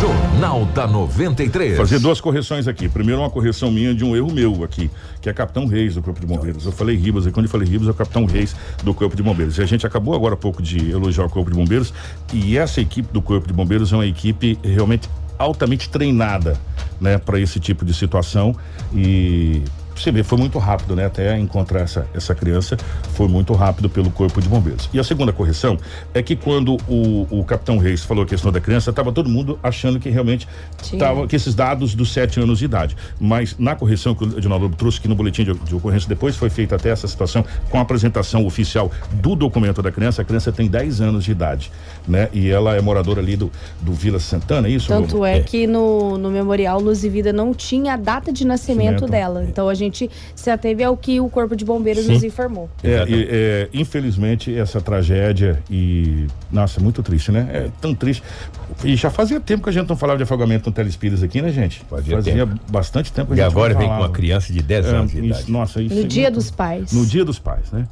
[0.00, 1.76] Jornal da 93.
[1.76, 2.88] Fazer duas correções aqui.
[2.88, 4.90] Primeiro, uma correção minha de um erro meu aqui,
[5.20, 6.64] que é Capitão Reis do Corpo de Bombeiros.
[6.64, 9.22] Eu falei Ribas, e quando eu falei Ribas, é o Capitão Reis do Corpo de
[9.22, 9.58] Bombeiros.
[9.58, 11.92] E a gente acabou agora há pouco de elogiar o Corpo de Bombeiros,
[12.32, 16.58] e essa equipe do Corpo de Bombeiros é uma equipe realmente altamente treinada,
[17.00, 18.54] né, para esse tipo de situação.
[18.94, 19.62] E
[20.02, 21.06] você vê, foi muito rápido, né?
[21.06, 22.76] Até encontrar essa, essa criança,
[23.14, 24.88] foi muito rápido pelo Corpo de Bombeiros.
[24.92, 25.78] E a segunda correção
[26.12, 29.58] é que quando o, o Capitão Reis falou a questão da criança, estava todo mundo
[29.62, 30.46] achando que realmente
[30.98, 32.96] tava, que esses dados dos sete anos de idade.
[33.18, 36.50] Mas na correção que o Edinaldo trouxe aqui no boletim de, de ocorrência depois, foi
[36.50, 40.22] feita até essa situação com a apresentação oficial do documento da criança.
[40.22, 41.72] A criança tem 10 anos de idade,
[42.06, 42.28] né?
[42.32, 44.88] E ela é moradora ali do, do Vila Santana, é isso?
[44.88, 45.26] Tanto Lobo?
[45.26, 49.06] é que no, no Memorial Luz e Vida não tinha a data de nascimento Nascimento.
[49.06, 49.44] dela.
[49.44, 49.85] Então a gente
[50.34, 52.68] se ateve ao que o Corpo de Bombeiros nos informou.
[52.82, 56.26] É, e, é, infelizmente, essa tragédia e.
[56.50, 57.48] Nossa, é muito triste, né?
[57.52, 58.22] É tão triste.
[58.84, 61.50] E já fazia tempo que a gente não falava de afogamento no Telespires aqui, né,
[61.50, 61.82] gente?
[61.88, 62.58] Fazia tempo.
[62.70, 65.10] bastante tempo que E a gente agora não vem com uma criança de 10 anos
[65.10, 65.42] de É, idade.
[65.42, 66.92] isso, nossa, isso No é Dia muito- dos Pais.
[66.92, 67.86] No Dia dos Pais, né?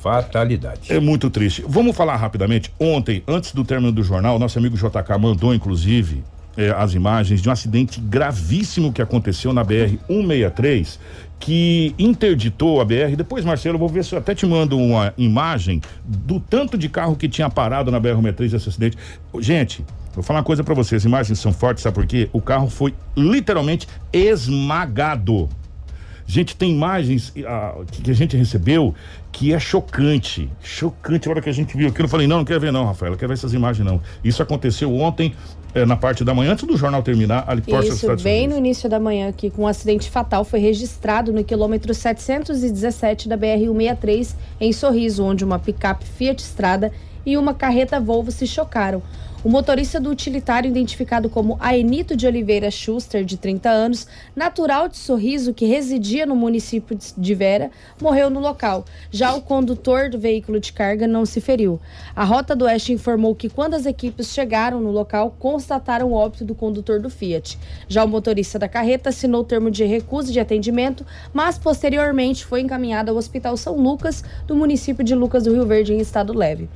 [0.00, 0.92] Fatalidade.
[0.92, 1.64] É muito triste.
[1.66, 2.70] Vamos falar rapidamente.
[2.78, 6.22] Ontem, antes do término do jornal, nosso amigo JK mandou, inclusive,
[6.56, 10.98] eh, as imagens de um acidente gravíssimo que aconteceu na BR-163,
[11.38, 13.16] que interditou a BR.
[13.16, 16.88] Depois, Marcelo, eu vou ver se eu até te mando uma imagem do tanto de
[16.88, 18.98] carro que tinha parado na BR-163 esse acidente.
[19.40, 21.02] Gente, vou falar uma coisa pra vocês.
[21.02, 22.28] As imagens são fortes, sabe por quê?
[22.32, 25.48] O carro foi literalmente esmagado.
[26.26, 28.94] Gente, tem imagens ah, que, que a gente recebeu
[29.30, 30.48] que é chocante.
[30.62, 31.28] Chocante.
[31.28, 33.12] A hora que a gente viu aquilo, eu falei, não, não quero ver não, Rafael,
[33.12, 34.00] não quero ver essas imagens não.
[34.22, 35.34] Isso aconteceu ontem,
[35.74, 38.58] eh, na parte da manhã, antes do jornal terminar, ali Isso, Estados bem no Unidos.
[38.58, 44.34] início da manhã aqui, com um acidente fatal, foi registrado no quilômetro 717 da BR-163,
[44.60, 46.92] em Sorriso, onde uma picape Fiat Strada
[47.26, 49.02] e uma carreta Volvo se chocaram.
[49.44, 54.96] O motorista do utilitário, identificado como Aenito de Oliveira Schuster, de 30 anos, natural de
[54.96, 58.86] Sorriso, que residia no município de Vera, morreu no local.
[59.10, 61.78] Já o condutor do veículo de carga não se feriu.
[62.16, 66.42] A Rota do Oeste informou que quando as equipes chegaram no local, constataram o óbito
[66.42, 67.58] do condutor do Fiat.
[67.86, 71.04] Já o motorista da carreta assinou o termo de recusa de atendimento,
[71.34, 75.92] mas posteriormente foi encaminhado ao Hospital São Lucas, do município de Lucas do Rio Verde,
[75.92, 76.66] em estado leve.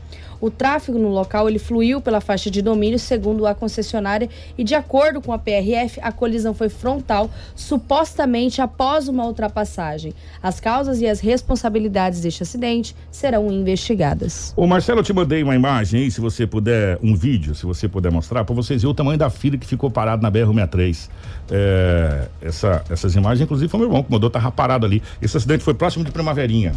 [0.40, 4.74] O tráfego no local ele fluiu pela faixa de domínio, segundo a concessionária, e de
[4.74, 10.14] acordo com a PRF, a colisão foi frontal, supostamente após uma ultrapassagem.
[10.42, 14.52] As causas e as responsabilidades deste acidente serão investigadas.
[14.56, 17.88] Ô Marcelo, eu te mandei uma imagem aí, se você puder, um vídeo, se você
[17.88, 21.08] puder mostrar, pra vocês verem o tamanho da fila que ficou parado na BR-163.
[21.50, 25.02] É, essa, essas imagens, inclusive, foi meu irmão que mandou, tava parado ali.
[25.20, 26.72] Esse acidente foi próximo de Primaverinha.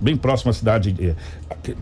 [0.00, 0.94] Bem próximo à cidade.
[1.00, 1.14] É,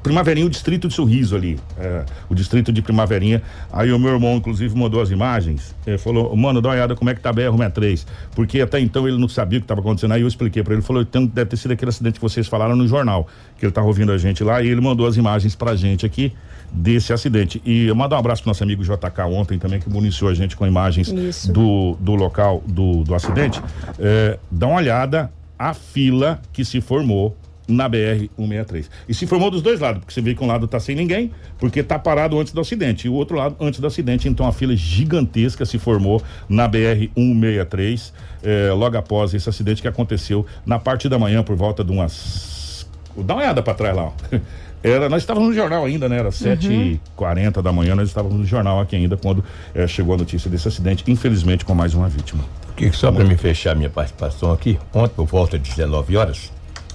[0.03, 1.59] Primaverinha, o distrito de Sorriso ali.
[1.79, 3.42] é, o distrito de Primaverinha.
[3.72, 5.75] Aí o meu irmão, inclusive, mandou as imagens.
[5.87, 8.07] é, falou, mano, dá uma olhada como é que tá a BR-163.
[8.35, 10.12] Porque até então ele não sabia o que estava acontecendo.
[10.12, 10.81] Aí eu expliquei para ele.
[10.81, 13.27] Ele falou, então deve ter sido aquele acidente que vocês falaram no jornal.
[13.59, 14.62] Que ele tava ouvindo a gente lá.
[14.62, 16.33] E ele mandou as imagens pra gente aqui
[16.72, 17.61] desse acidente.
[17.64, 20.57] E eu mando um abraço pro nosso amigo JK ontem também, que municiou a gente
[20.57, 21.53] com imagens Isso.
[21.53, 23.61] do, do local do, do acidente.
[23.98, 28.87] É, dá uma olhada a fila que se formou na BR-163.
[29.09, 31.31] E se formou dos dois lados, porque você vê que um lado tá sem ninguém,
[31.59, 34.29] porque tá parado antes do acidente, e o outro lado antes do acidente.
[34.29, 40.44] Então a fila gigantesca se formou na BR-163, é, logo após esse acidente que aconteceu
[40.66, 42.87] na parte da manhã, por volta de umas.
[43.16, 44.12] Dá uma olhada pra trás lá, ó.
[44.83, 46.18] Era, nós estávamos no jornal ainda, né?
[46.18, 50.51] Era 7h40 da manhã, nós estávamos no jornal aqui ainda quando eh, chegou a notícia
[50.51, 52.44] desse acidente, infelizmente com mais uma vítima.
[52.77, 56.51] Que só para me fechar minha participação aqui, ontem por volta de 19 horas,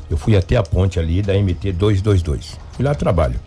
[0.10, 2.58] Eu fui até a ponte ali da MT 222.
[2.72, 3.40] Fui lá trabalho.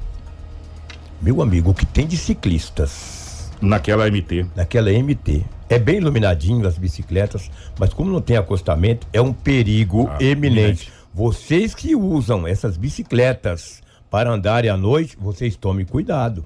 [1.20, 3.50] Meu amigo, o que tem de ciclistas?
[3.60, 4.46] Naquela MT.
[4.56, 5.44] Naquela MT.
[5.68, 10.58] É bem iluminadinho as bicicletas, mas como não tem acostamento, é um perigo Ah, eminente.
[10.58, 10.92] eminente.
[11.14, 16.44] Vocês que usam essas bicicletas para andarem à noite, vocês tomem cuidado.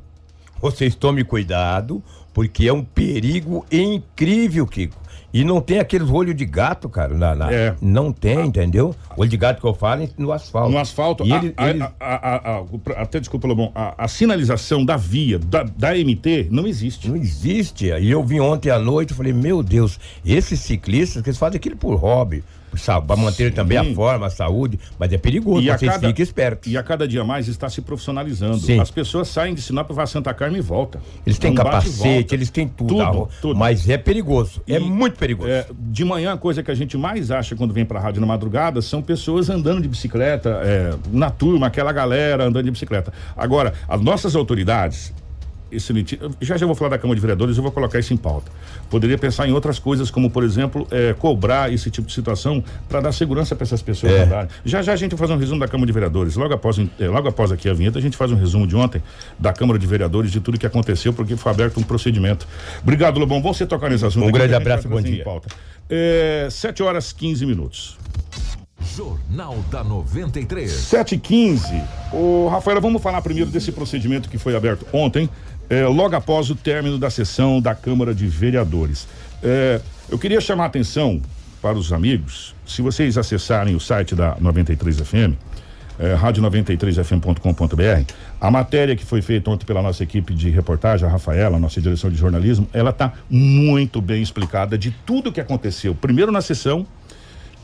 [0.61, 4.97] Vocês tomem cuidado, porque é um perigo incrível, Kiko.
[5.35, 7.13] E não tem aqueles olhos de gato, cara.
[7.13, 7.75] Na, na- É.
[7.83, 8.95] Não tem, entendeu?
[9.17, 10.71] Olho de gato que eu falo é no asfalto.
[10.71, 12.65] No asfalto, E a- ele- a- eles- a-
[12.99, 17.09] até desculpa, Lobão, a, a sinalização da via, da, da MT, não existe.
[17.09, 17.87] Não existe.
[17.87, 21.57] E eu vim ontem à noite e falei, meu Deus, esses ciclistas, que eles fazem
[21.57, 22.45] aquilo por hobby,
[23.07, 26.23] para manter também a forma, a saúde, mas é perigoso, E a, vocês cada, fiquem
[26.23, 26.71] espertos.
[26.73, 28.59] e a cada dia mais está se profissionalizando.
[28.59, 28.81] Sim.
[28.81, 31.01] As pessoas saem de Sinop, vai a Santa Carmen e volta.
[31.27, 33.59] Eles têm É capacete, eles têm tudo, Tudo, a tudo.
[33.59, 35.49] mas é perigoso, é E, muito perigoso.
[35.49, 38.27] é, de manhã, a coisa que a gente mais acha quando vem pra rádio na
[38.27, 43.13] madrugada são pessoas andando de bicicleta, é, na turma, aquela galera andando de bicicleta.
[43.37, 45.13] Agora, as nossas autoridades,
[45.71, 48.51] excelente, já já vou falar da Câmara de Vereadores, eu vou colocar isso em pauta.
[48.91, 53.01] Poderia pensar em outras coisas, como, por exemplo, é, cobrar esse tipo de situação para
[53.01, 54.23] dar segurança para essas pessoas É.
[54.23, 54.49] andarem.
[54.65, 56.37] Já já a gente vai fazer um resumo da Câmara de Vereadores.
[56.37, 59.03] Logo após, é, logo após aqui a vinheta, a gente faz um resumo de ontem
[59.39, 62.47] da Câmara de Vereadores, de tudo que aconteceu, porque foi aberto um procedimento.
[62.83, 63.41] Obrigado, Lobão.
[63.41, 64.27] Bom você tocar nesse assunto.
[64.27, 65.25] Um grande abraço, vai bom trazer em dia.
[65.25, 65.49] pauta.
[65.91, 67.97] É, 7 horas 15 minutos.
[68.97, 70.71] Jornal da 93.
[70.71, 75.29] 7 e 15 Ô, Rafaela, vamos falar primeiro desse procedimento que foi aberto ontem,
[75.69, 79.07] é, logo após o término da sessão da Câmara de Vereadores.
[79.43, 81.21] É, eu queria chamar a atenção
[81.61, 85.35] para os amigos, se vocês acessarem o site da 93 FM,
[85.99, 91.59] é, rádio93fm.com.br, a matéria que foi feita ontem pela nossa equipe de reportagem, a Rafaela,
[91.59, 96.31] nossa direção de jornalismo, ela está muito bem explicada de tudo o que aconteceu, primeiro
[96.31, 96.87] na sessão,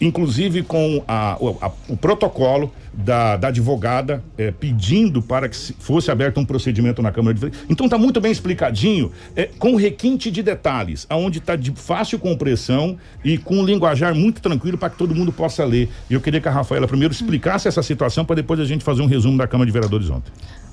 [0.00, 5.74] inclusive com a- o, a- o protocolo da, da advogada eh, pedindo para que se-
[5.78, 7.66] fosse aberto um procedimento na Câmara de Vereadores.
[7.70, 12.96] Então está muito bem explicadinho, eh, com requinte de detalhes, aonde está de fácil compreensão
[13.24, 15.88] e com um linguajar muito tranquilo para que todo mundo possa ler.
[16.08, 19.02] E eu queria que a Rafaela primeiro explicasse essa situação para depois a gente fazer
[19.02, 20.32] um resumo da Câmara de Vereadores ontem.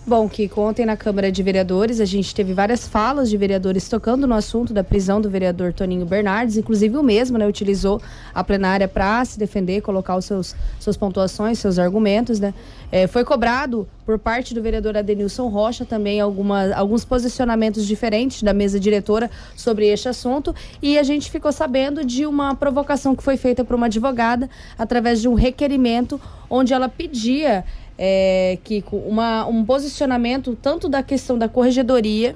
[0.10, 4.26] Bom, Kiko, ontem na Câmara de Vereadores a gente teve várias falas de vereadores tocando
[4.26, 8.02] no assunto da prisão do vereador Toninho Bernardes, inclusive o mesmo, né, utilizou
[8.34, 12.54] a plenária para se defender, colocar os seus suas pontuações, seus argumentos, né.
[12.90, 18.54] Eh, foi cobrado por parte do vereador Adenilson Rocha também alguma, alguns posicionamentos diferentes da
[18.54, 23.36] mesa diretora sobre este assunto e a gente ficou sabendo de uma provocação que foi
[23.36, 26.18] feita por uma advogada através de um requerimento
[26.50, 27.66] onde ela pedia
[27.98, 32.36] é, Kiko, uma, um posicionamento tanto da questão da corregedoria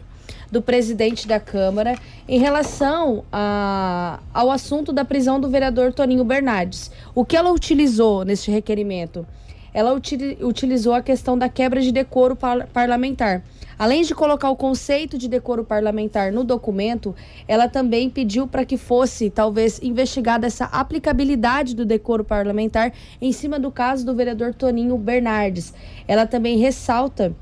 [0.52, 1.98] do presidente da Câmara
[2.28, 6.92] em relação a, ao assunto da prisão do vereador Toninho Bernardes.
[7.16, 9.26] O que ela utilizou neste requerimento?
[9.74, 13.42] Ela utili- utilizou a questão da quebra de decoro par- parlamentar.
[13.82, 17.16] Além de colocar o conceito de decoro parlamentar no documento,
[17.48, 23.60] ela também pediu para que fosse, talvez, investigada essa aplicabilidade do decoro parlamentar em cima
[23.60, 25.74] do caso do vereador Toninho Bernardes.
[26.08, 27.36] Ela também ressalta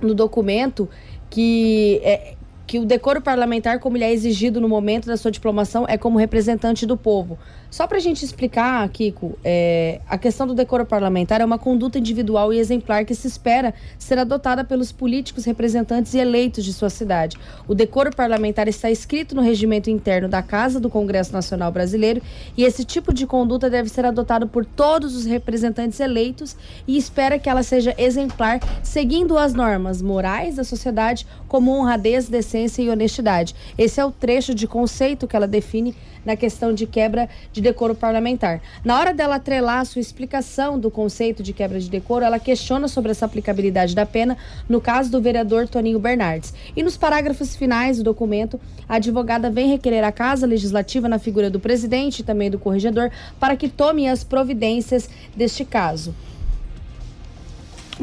[0.00, 0.88] no documento
[1.28, 5.84] que é, que o decoro parlamentar, como ele é exigido no momento da sua diplomação,
[5.88, 7.38] é como representante do povo.
[7.74, 11.98] Só para a gente explicar, Kiko, é, a questão do decoro parlamentar é uma conduta
[11.98, 16.88] individual e exemplar que se espera ser adotada pelos políticos representantes e eleitos de sua
[16.88, 17.36] cidade.
[17.66, 22.22] O decoro parlamentar está escrito no regimento interno da Casa do Congresso Nacional Brasileiro
[22.56, 26.56] e esse tipo de conduta deve ser adotado por todos os representantes eleitos
[26.86, 32.82] e espera que ela seja exemplar, seguindo as normas morais da sociedade como honradez, decência
[32.82, 33.52] e honestidade.
[33.76, 35.92] Esse é o trecho de conceito que ela define
[36.24, 38.60] na questão de quebra de decoro parlamentar.
[38.84, 42.88] Na hora dela atrelar a sua explicação do conceito de quebra de decoro, ela questiona
[42.88, 44.36] sobre essa aplicabilidade da pena
[44.68, 46.54] no caso do vereador Toninho Bernardes.
[46.76, 51.50] E nos parágrafos finais do documento, a advogada vem requerer à Casa Legislativa, na figura
[51.50, 56.14] do presidente e também do corregedor, para que tome as providências deste caso.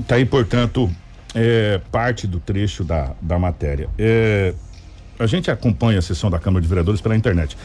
[0.08, 0.90] Tá aí, portanto,
[1.36, 3.90] é, parte do trecho da, da matéria.
[3.98, 4.54] É,
[5.20, 7.58] a gente acompanha a sessão da Câmara de Vereadores pela internet.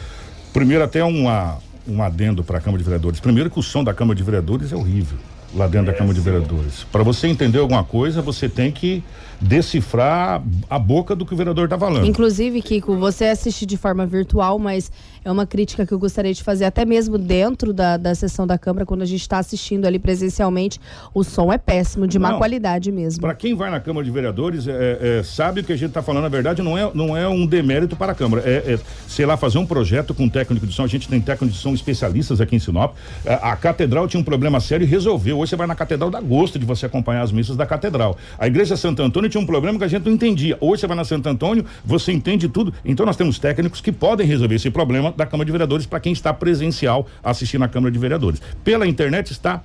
[0.57, 3.21] Primeiro, até uma, um adendo para a Câmara de Vereadores.
[3.21, 5.19] Primeiro, que o som da Câmara de Vereadores é horrível
[5.55, 6.83] lá dentro da Câmara de Vereadores.
[6.91, 9.05] Para você entender alguma coisa, você tem que
[9.41, 12.07] decifrar a boca do que o vereador está falando.
[12.07, 14.91] Inclusive, Kiko, você assiste de forma virtual, mas
[15.25, 18.57] é uma crítica que eu gostaria de fazer até mesmo dentro da, da sessão da
[18.57, 20.81] Câmara, quando a gente está assistindo ali presencialmente,
[21.13, 22.39] o som é péssimo, de má Não.
[22.39, 23.21] qualidade mesmo.
[23.21, 26.03] Para quem vai na Câmara de Vereadores, é, é, sabe o que a gente está
[26.03, 28.43] falando, na verdade, não é, não é um demérito para a Câmara.
[28.47, 30.85] É, é, sei lá, fazer um projeto com técnico de som.
[30.85, 32.95] A gente tem técnico de som especialistas aqui em Sinop.
[33.27, 35.39] A, a Catedral tinha um problema sério e resolveu.
[35.39, 38.17] Hoje você vai na catedral, dá gosto de você acompanhar as missas da catedral.
[38.39, 40.57] A igreja Santo Antônio tinha um problema que a gente não entendia.
[40.61, 42.73] Hoje você vai na Santo Antônio, você entende tudo.
[42.85, 46.13] Então nós temos técnicos que podem resolver esse problema da Câmara de Vereadores para quem
[46.13, 48.41] está presencial assistindo a Câmara de Vereadores.
[48.65, 49.63] Pela internet está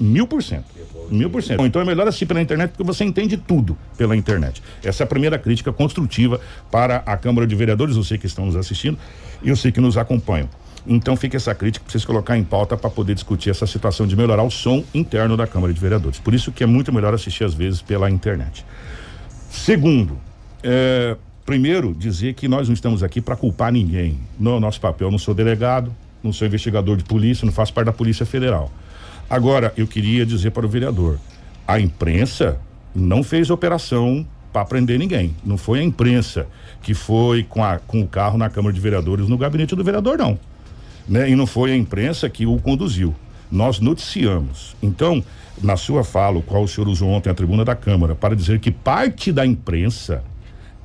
[0.00, 0.66] mil por cento.
[1.10, 1.64] Mil por cento.
[1.64, 4.62] Então é melhor assistir pela internet porque você entende tudo pela internet.
[4.84, 6.40] Essa é a primeira crítica construtiva
[6.70, 7.96] para a Câmara de Vereadores.
[8.06, 8.98] Sei que estão nos assistindo
[9.42, 10.48] e sei que nos acompanham.
[10.86, 14.16] Então fica essa crítica para vocês colocar em pauta para poder discutir essa situação de
[14.16, 16.18] melhorar o som interno da Câmara de Vereadores.
[16.18, 18.64] Por isso que é muito melhor assistir às vezes pela internet.
[19.50, 20.18] Segundo,
[20.62, 24.18] é, primeiro dizer que nós não estamos aqui para culpar ninguém.
[24.38, 25.08] Não é o nosso papel.
[25.08, 28.70] Eu não sou delegado, não sou investigador de polícia, não faço parte da Polícia Federal.
[29.28, 31.18] Agora, eu queria dizer para o vereador:
[31.66, 32.58] a imprensa
[32.94, 35.34] não fez operação para prender ninguém.
[35.44, 36.46] Não foi a imprensa
[36.82, 40.18] que foi com, a, com o carro na Câmara de Vereadores no gabinete do vereador,
[40.18, 40.38] não.
[41.06, 41.30] Né?
[41.30, 43.14] E não foi a imprensa que o conduziu.
[43.50, 44.76] Nós noticiamos.
[44.82, 45.22] Então,
[45.62, 48.60] na sua fala, o qual o senhor usou ontem à tribuna da Câmara, para dizer
[48.60, 50.22] que parte da imprensa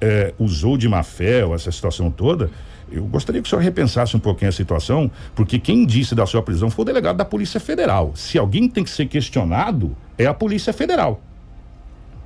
[0.01, 2.49] eh, usou de má fé essa situação toda,
[2.91, 6.43] eu gostaria que o senhor repensasse um pouquinho a situação, porque quem disse da sua
[6.43, 8.11] prisão foi o delegado da Polícia Federal.
[8.15, 11.19] Se alguém tem que ser questionado, é a Polícia Federal.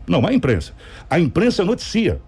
[0.07, 0.73] Não a imprensa.
[1.09, 2.19] A imprensa noticia.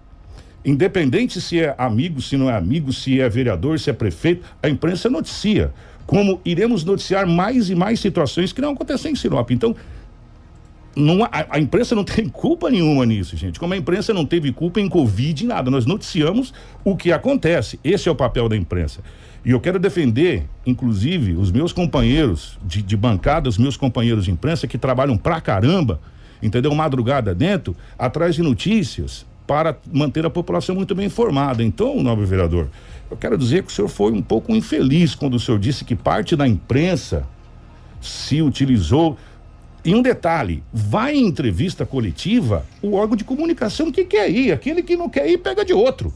[0.64, 4.68] Independente se é amigo, se não é amigo, se é vereador, se é prefeito, a
[4.68, 5.72] imprensa noticia.
[6.10, 9.48] Como iremos noticiar mais e mais situações que não acontecem em Sinop.
[9.52, 9.76] Então,
[10.96, 13.60] não, a, a, imprensa não tem culpa nenhuma nisso, gente.
[13.60, 15.70] Como a imprensa não teve culpa em Covid, em nada.
[15.70, 16.52] Nós noticiamos
[16.82, 17.78] o que acontece.
[17.84, 19.04] Esse é o papel da imprensa.
[19.44, 24.32] E eu quero defender, inclusive, os meus companheiros de, de bancada, os meus companheiros de
[24.32, 26.00] imprensa que trabalham pra caramba,
[26.42, 26.74] entendeu?
[26.74, 31.60] Madrugada dentro, atrás de notícias, para manter a população muito bem informada.
[31.60, 32.68] Então, nobre vereador,
[33.10, 35.96] eu quero dizer que o senhor foi um pouco infeliz quando o senhor disse que
[35.96, 37.26] parte da imprensa
[38.00, 39.18] se utilizou.
[39.84, 44.84] E um detalhe, vai em entrevista coletiva, o órgão de comunicação que quer ir, aquele
[44.84, 46.14] que não quer ir pega de outro.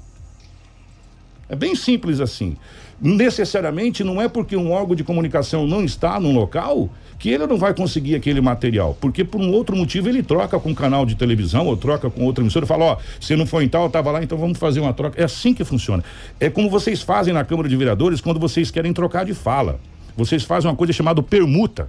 [1.49, 2.57] É bem simples assim.
[3.01, 6.89] Necessariamente não é porque um órgão de comunicação não está num local
[7.19, 10.71] que ele não vai conseguir aquele material, porque por um outro motivo ele troca com
[10.71, 13.65] um canal de televisão ou troca com outra emissora e fala, ó, se não foi
[13.65, 15.21] em tal, eu tava lá, então vamos fazer uma troca.
[15.21, 16.05] É assim que funciona.
[16.39, 19.81] É como vocês fazem na Câmara de Vereadores quando vocês querem trocar de fala.
[20.17, 21.89] Vocês fazem uma coisa chamada permuta.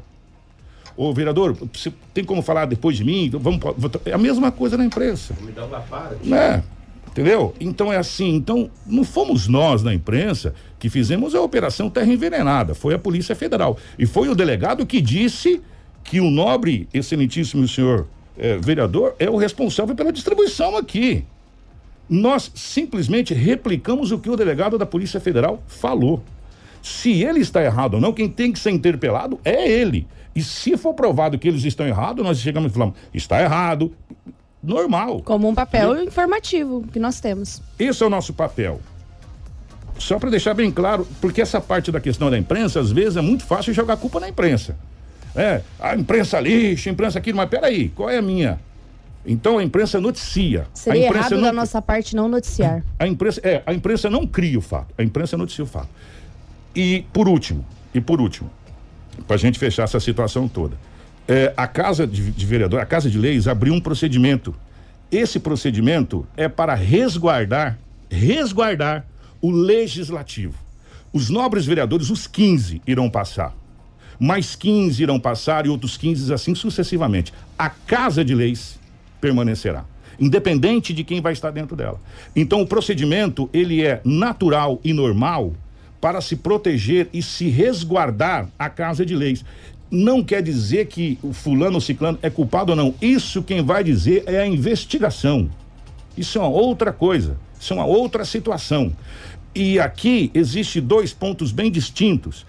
[0.97, 3.29] Ô, vereador, você tem como falar depois de mim?
[3.33, 3.59] Vamos,
[4.05, 5.35] é a mesma coisa na imprensa.
[5.41, 6.15] Me dá uma para.
[6.33, 6.63] É,
[7.07, 7.53] entendeu?
[7.59, 10.53] Então é assim, então não fomos nós na imprensa
[10.85, 13.75] que fizemos a operação Terra Envenenada, foi a Polícia Federal.
[13.97, 15.59] E foi o delegado que disse
[16.03, 18.05] que o nobre, excelentíssimo senhor
[18.37, 21.25] eh, vereador, é o responsável pela distribuição aqui.
[22.07, 26.23] Nós simplesmente replicamos o que o delegado da Polícia Federal falou.
[26.83, 30.05] Se ele está errado ou não, quem tem que ser interpelado é ele.
[30.35, 33.91] E se for provado que eles estão errados, nós chegamos e falamos, está errado.
[34.61, 35.23] Normal.
[35.23, 37.59] Como um papel informativo que nós temos.
[37.79, 38.79] Esse é o nosso papel.
[39.97, 43.21] Só para deixar bem claro, porque essa parte da questão da imprensa, às vezes é
[43.21, 44.75] muito fácil jogar culpa na imprensa.
[45.35, 48.59] É, a imprensa lixa, a imprensa aquilo, mas peraí, qual é a minha?
[49.25, 50.67] Então a imprensa noticia.
[50.73, 52.83] Seria a imprensa errado não, da nossa parte não noticiar.
[52.99, 55.89] A imprensa, é, a imprensa não cria o fato, a imprensa noticia o fato.
[56.75, 58.49] E por último, e por último,
[59.27, 60.77] para a gente fechar essa situação toda,
[61.27, 64.53] é, a Casa de, de Vereador, a Casa de Leis abriu um procedimento.
[65.11, 67.77] Esse procedimento é para resguardar,
[68.09, 69.05] resguardar
[69.45, 70.55] o legislativo.
[71.13, 73.55] Os nobres vereadores, os 15, irão passar.
[74.19, 77.31] Mais 15 irão passar e outros 15 assim sucessivamente.
[77.55, 78.79] A Casa de Leis
[79.21, 79.85] permanecerá,
[80.19, 82.01] independente de quem vai estar dentro dela.
[82.35, 85.53] Então o procedimento, ele é natural e normal
[86.01, 89.45] para se proteger e se resguardar a Casa de Leis.
[89.91, 92.95] Não quer dizer que o fulano ou ciclano é culpado ou não.
[92.99, 95.51] Isso quem vai dizer é a investigação.
[96.17, 97.37] Isso é uma outra coisa.
[97.59, 98.91] Isso é uma outra situação.
[99.55, 102.45] E aqui existe dois pontos bem distintos.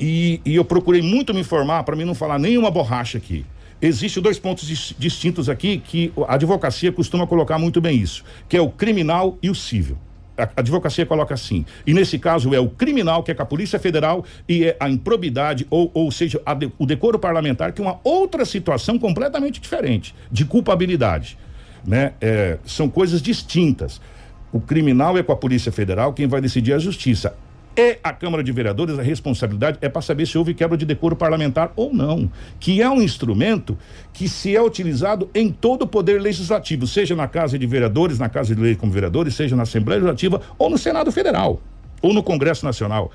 [0.00, 3.44] E, e eu procurei muito me informar para mim não falar nenhuma borracha aqui.
[3.80, 8.56] Existem dois pontos dis, distintos aqui que a advocacia costuma colocar muito bem isso, que
[8.56, 9.98] é o criminal e o civil.
[10.38, 11.66] A advocacia coloca assim.
[11.86, 14.88] E nesse caso é o criminal, que é com a Polícia Federal, e é a
[14.88, 20.14] improbidade, ou, ou seja, de, o decoro parlamentar, que é uma outra situação completamente diferente,
[20.30, 21.36] de culpabilidade.
[21.84, 22.12] Né?
[22.20, 24.00] É, são coisas distintas.
[24.52, 27.34] O criminal é com a Polícia Federal, quem vai decidir é a justiça.
[27.74, 31.16] E a Câmara de Vereadores, a responsabilidade é para saber se houve quebra de decoro
[31.16, 32.30] parlamentar ou não.
[32.60, 33.78] Que é um instrumento
[34.12, 38.28] que se é utilizado em todo o poder legislativo, seja na Casa de Vereadores, na
[38.28, 41.62] Casa de Lei como vereadores, seja na Assembleia Legislativa ou no Senado Federal,
[42.02, 43.10] ou no Congresso Nacional.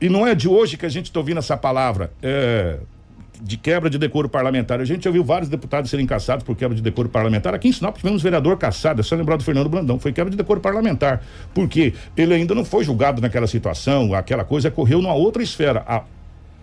[0.00, 2.10] E não é de hoje que a gente está ouvindo essa palavra.
[2.22, 2.78] É,
[3.44, 4.80] de quebra de decoro parlamentar.
[4.80, 7.52] A gente já viu vários deputados serem caçados por quebra de decoro parlamentar.
[7.54, 10.36] Aqui em Sinop tivemos vereador caçado, é só lembrar do Fernando Brandão, foi quebra de
[10.36, 11.22] decoro parlamentar.
[11.52, 15.82] Porque ele ainda não foi julgado naquela situação, aquela coisa correu numa outra esfera.
[15.86, 16.04] A-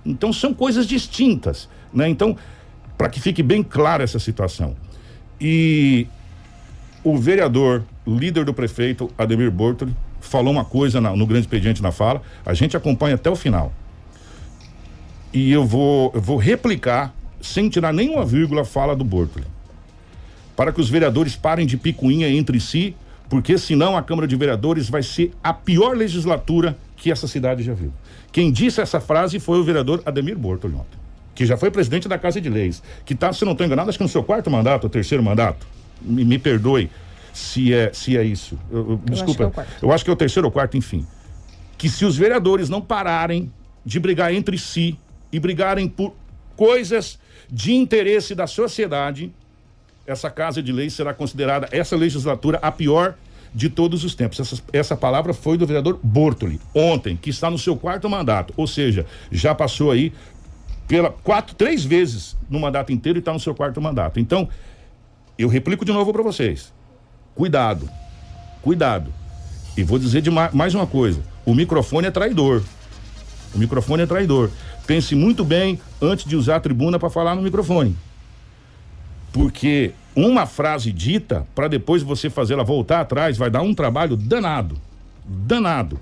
[0.06, 2.08] Então são coisas distintas, né?
[2.08, 2.36] Então,
[2.98, 4.74] para que fique bem clara essa situação.
[5.40, 6.08] E
[7.04, 11.92] o vereador, líder do prefeito, Ademir Bortoli, falou uma coisa na- no grande expediente na
[11.92, 13.74] fala, a gente acompanha até o final.
[15.34, 19.46] E eu vou, eu vou replicar, sem tirar nenhuma vírgula, a fala do Bortoli.
[20.56, 22.96] Para que os vereadores parem de picuinha entre si,
[23.30, 27.74] porque senão a Câmara de Vereadores vai ser a pior legislatura que essa cidade já
[27.74, 27.94] viu.
[28.32, 30.98] Quem disse essa frase foi o vereador Ademir Bortoli ontem,
[31.36, 33.98] que já foi presidente da Casa de Leis, que está, se não estou enganado, acho
[33.98, 35.66] que no seu quarto mandato, ou terceiro mandato.
[36.02, 36.90] Me, me perdoe
[37.34, 38.58] se é, se é isso.
[38.72, 41.06] Eu- eu- acho desculpa, que é eu acho que é o terceiro ou quarto, enfim.
[41.78, 43.52] Que se os vereadores não pararem
[43.86, 44.98] de brigar entre si
[45.32, 46.14] e brigarem por
[46.56, 47.20] coisas
[47.50, 49.32] de interesse da sociedade,
[50.06, 53.16] essa casa de leis será considerada, essa legislatura, a pior
[53.54, 54.40] de todos os tempos.
[54.40, 58.54] Essa, essa palavra foi do vereador Bortoli, ontem, que está no seu quarto mandato.
[58.58, 60.14] Ou seja, já passou aí
[60.88, 64.20] pela quatro, três vezes no mandato inteiro e está no seu quarto mandato.
[64.20, 64.50] Então,
[65.38, 66.74] eu replico de novo para vocês.
[67.34, 67.90] Cuidado,
[68.62, 69.14] cuidado.
[69.78, 72.64] E vou dizer de ma- mais uma coisa: o microfone é traidor.
[73.54, 74.50] O microfone é traidor.
[74.90, 77.96] Pense muito bem antes de usar a tribuna para falar no microfone.
[79.32, 84.82] Porque uma frase dita, para depois você fazê-la voltar atrás, vai dar um trabalho danado.
[85.24, 86.00] Danado.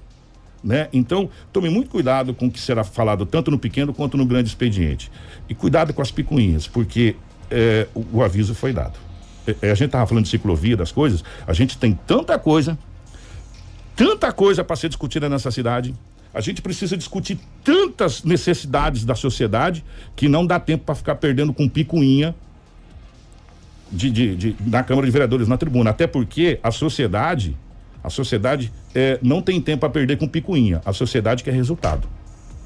[0.64, 0.88] Né?
[0.94, 4.48] Então, tome muito cuidado com o que será falado tanto no pequeno quanto no grande
[4.48, 5.12] expediente.
[5.50, 7.18] E cuidado com as picuinhas, porque
[7.52, 8.98] é, o, o aviso foi dado.
[9.46, 12.80] É, é, a gente estava falando de ciclovia, das coisas, a gente tem tanta coisa,
[13.98, 15.94] tanta coisa para ser discutida nessa cidade.
[16.34, 19.84] A gente precisa discutir tantas necessidades da sociedade
[20.16, 22.36] que não dá tempo para ficar perdendo com picuinha
[23.92, 25.90] de, de, de- na Câmara de Vereadores, na tribuna.
[25.92, 27.56] Até porque a sociedade,
[28.04, 30.82] a sociedade eh, não tem tempo a perder com picuinha.
[30.86, 32.08] A sociedade quer resultado.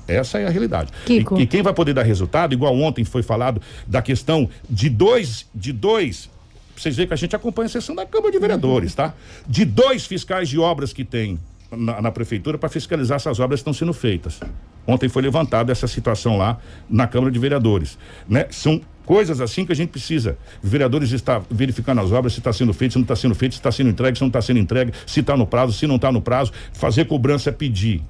[0.07, 0.91] Essa é a realidade.
[1.05, 1.37] Kiko.
[1.37, 5.45] E, e quem vai poder dar resultado, igual ontem foi falado da questão de dois,
[5.53, 6.29] de dois.
[6.75, 9.13] Vocês veem que a gente acompanha a sessão da Câmara de Vereadores, tá?
[9.47, 11.39] De dois fiscais de obras que tem
[11.71, 14.39] na, na prefeitura para fiscalizar se as obras estão sendo feitas.
[14.85, 16.57] Ontem foi levantada essa situação lá
[16.89, 17.97] na Câmara de Vereadores,
[18.27, 18.47] né?
[18.49, 20.37] São coisas assim que a gente precisa.
[20.61, 23.59] Vereadores estão verificando as obras, se está sendo feito, se não está sendo feito, se
[23.59, 26.11] está sendo entregue, se não está sendo entregue, se está no prazo, se não está
[26.11, 28.01] no prazo, fazer cobrança é pedir.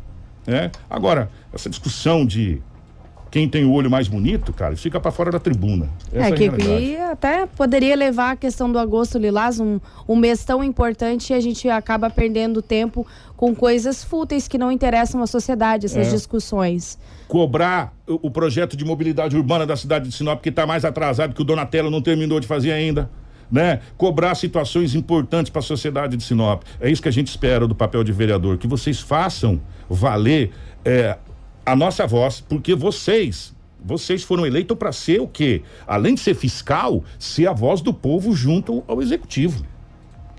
[0.46, 0.72] Né?
[0.90, 2.62] Agora, essa discussão de
[3.32, 5.90] quem tem o olho mais bonito, cara, fica para fora da tribuna.
[6.12, 6.84] Essa É, a Kiko, realidade.
[6.86, 11.34] e até poderia levar a questão do agosto lilás, um, um mês tão importante, e
[11.34, 13.08] a gente acaba perdendo tempo
[13.38, 16.12] com coisas fúteis que não interessam a sociedade, essas É.
[16.12, 17.00] discussões.
[17.28, 21.34] cobrar o, o projeto de mobilidade urbana da cidade de Sinop, que está mais atrasado,
[21.34, 23.10] que o Donatello não terminou de fazer ainda.
[23.50, 23.80] Né?
[23.98, 26.64] Cobrar situações importantes para a sociedade de Sinop.
[26.80, 30.52] É isso que a gente espera do papel de vereador, que vocês façam valer
[30.84, 31.18] é,
[31.66, 33.54] a nossa voz, porque vocês,
[33.84, 35.62] vocês foram eleitos para ser o quê?
[35.88, 39.66] Além de ser fiscal, ser a voz do povo junto ao executivo.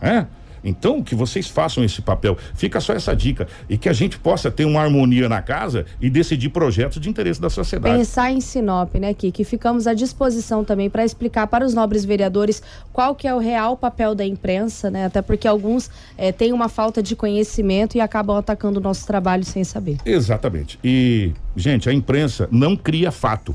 [0.01, 0.27] É?
[0.65, 2.37] Então, que vocês façam esse papel.
[2.55, 3.47] Fica só essa dica.
[3.69, 7.41] E que a gente possa ter uma harmonia na casa e decidir projetos de interesse
[7.41, 7.97] da sociedade.
[7.97, 9.45] Pensar em Sinop, né, Kiki?
[9.45, 13.77] Ficamos à disposição também para explicar para os nobres vereadores qual que é o real
[13.77, 15.07] papel da imprensa, né?
[15.07, 19.45] Até porque alguns eh, têm uma falta de conhecimento e acabam atacando o nosso trabalho
[19.45, 19.99] sem saber.
[20.05, 20.79] Exatamente.
[20.83, 23.55] E, gente, a imprensa não cria fato.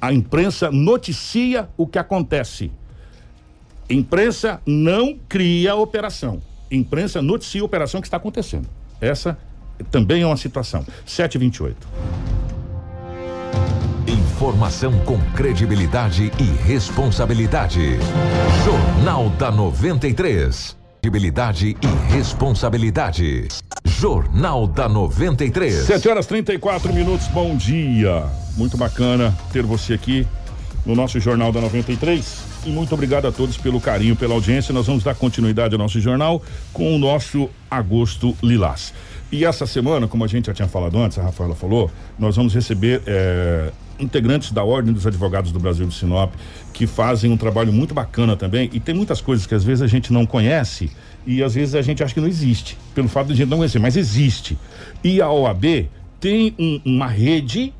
[0.00, 2.70] A imprensa noticia o que acontece.
[3.88, 6.42] Imprensa não cria operação.
[6.70, 8.68] Imprensa noticia a operação que está acontecendo.
[9.00, 9.38] Essa
[9.92, 10.84] também é uma situação.
[11.06, 11.86] 728.
[14.08, 17.98] Informação com credibilidade e responsabilidade.
[18.64, 20.76] Jornal da 93.
[21.00, 23.46] Credibilidade e responsabilidade.
[23.84, 25.74] Jornal da 93.
[25.86, 28.26] 7 horas 34 minutos, bom dia.
[28.56, 30.26] Muito bacana ter você aqui
[30.84, 32.55] no nosso Jornal da 93.
[32.66, 34.72] Muito obrigado a todos pelo carinho, pela audiência.
[34.74, 36.42] Nós vamos dar continuidade ao nosso jornal
[36.72, 38.92] com o nosso Agosto Lilás.
[39.30, 42.52] E essa semana, como a gente já tinha falado antes, a Rafaela falou, nós vamos
[42.54, 46.32] receber eh, integrantes da Ordem dos Advogados do Brasil de Sinop,
[46.72, 48.68] que fazem um trabalho muito bacana também.
[48.72, 50.90] E tem muitas coisas que às vezes a gente não conhece
[51.26, 53.58] e às vezes a gente acha que não existe, pelo fato de a gente não
[53.58, 54.56] conhecer, mas existe.
[55.02, 55.88] E a OAB
[56.20, 57.72] tem um- uma rede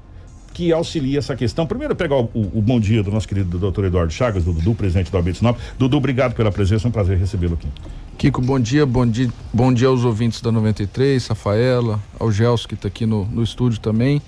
[0.56, 1.66] que auxilia essa questão.
[1.66, 5.10] Primeiro, pegar o, o- bom dia do nosso querido doutor Eduardo Chagas, do Dudu, presidente
[5.10, 5.58] do OAB Sinop.
[5.78, 7.68] Dudu, obrigado pela presença, é um prazer recebê-lo aqui.
[8.16, 12.72] Kiko, bom dia, bom dia, bom dia aos ouvintes da 93, Rafaela, ao Gelson que
[12.74, 14.22] está aqui no, no estúdio também.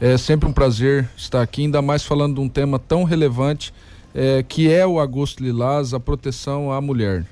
[0.00, 3.70] É sempre um prazer estar aqui, ainda mais falando de um tema tão relevante
[4.14, 7.26] é, que é o Agosto Lilás, a proteção à mulher.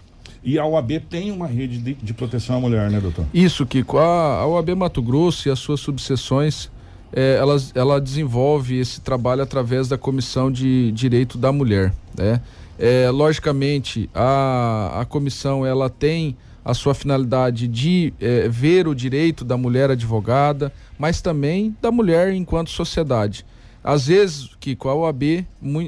[0.44, 3.24] E a OAB tem uma rede de, de proteção à mulher, né, doutor?
[3.32, 3.96] Isso, Kiko.
[3.96, 6.70] A, a OAB Mato Grosso e as suas subseções,
[7.12, 11.92] é, elas, ela desenvolve esse trabalho através da Comissão de Direito da Mulher.
[12.16, 12.40] Né?
[12.78, 19.44] É, logicamente, a, a comissão ela tem a sua finalidade de é, ver o direito
[19.44, 23.44] da mulher advogada, mas também da mulher enquanto sociedade.
[23.84, 25.44] Às vezes, Kiko, a OAB é,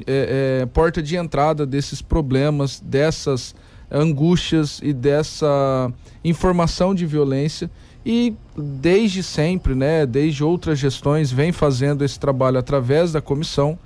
[0.07, 3.55] é porta de entrada desses problemas, dessas
[3.89, 5.91] angústias e dessa
[6.23, 7.69] informação de violência
[8.05, 13.79] e desde sempre, né, desde outras gestões, vem fazendo esse trabalho através da comissão,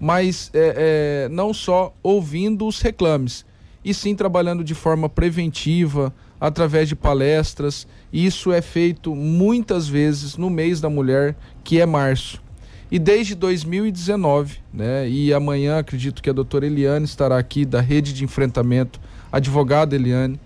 [0.00, 3.44] mas é, é, não só ouvindo os reclames,
[3.84, 7.86] e sim trabalhando de forma preventiva, através de palestras.
[8.12, 12.42] Isso é feito muitas vezes no mês da mulher, que é março.
[12.90, 18.12] E desde 2019, né, e amanhã acredito que a doutora Eliane estará aqui da Rede
[18.12, 19.00] de Enfrentamento
[19.30, 20.38] advogada Eliane,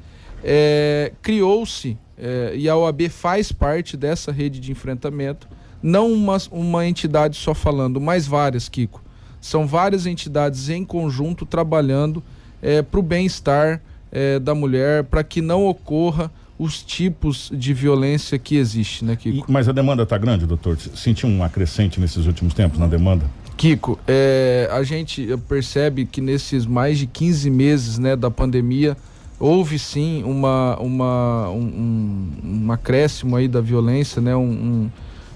[0.43, 5.49] é, criou-se, é, e a OAB faz parte dessa rede de enfrentamento,
[5.83, 9.03] não uma, uma entidade só falando, mas várias, Kiko.
[9.41, 12.23] São várias entidades em conjunto trabalhando
[12.61, 13.81] é, para o bem-estar
[14.13, 19.47] é, da mulher, para que não ocorra os tipos de violência que existe, né, Kiko?
[19.49, 20.79] E, mas a demanda está grande, doutor?
[20.79, 23.25] Sentiu um acrescente nesses últimos tempos na demanda?
[23.57, 28.95] Kiko, é, a gente percebe que nesses mais de 15 meses né, da pandemia
[29.41, 34.37] houve sim uma, uma, um, um acréscimo aí da violência, né?
[34.37, 34.91] Um, um,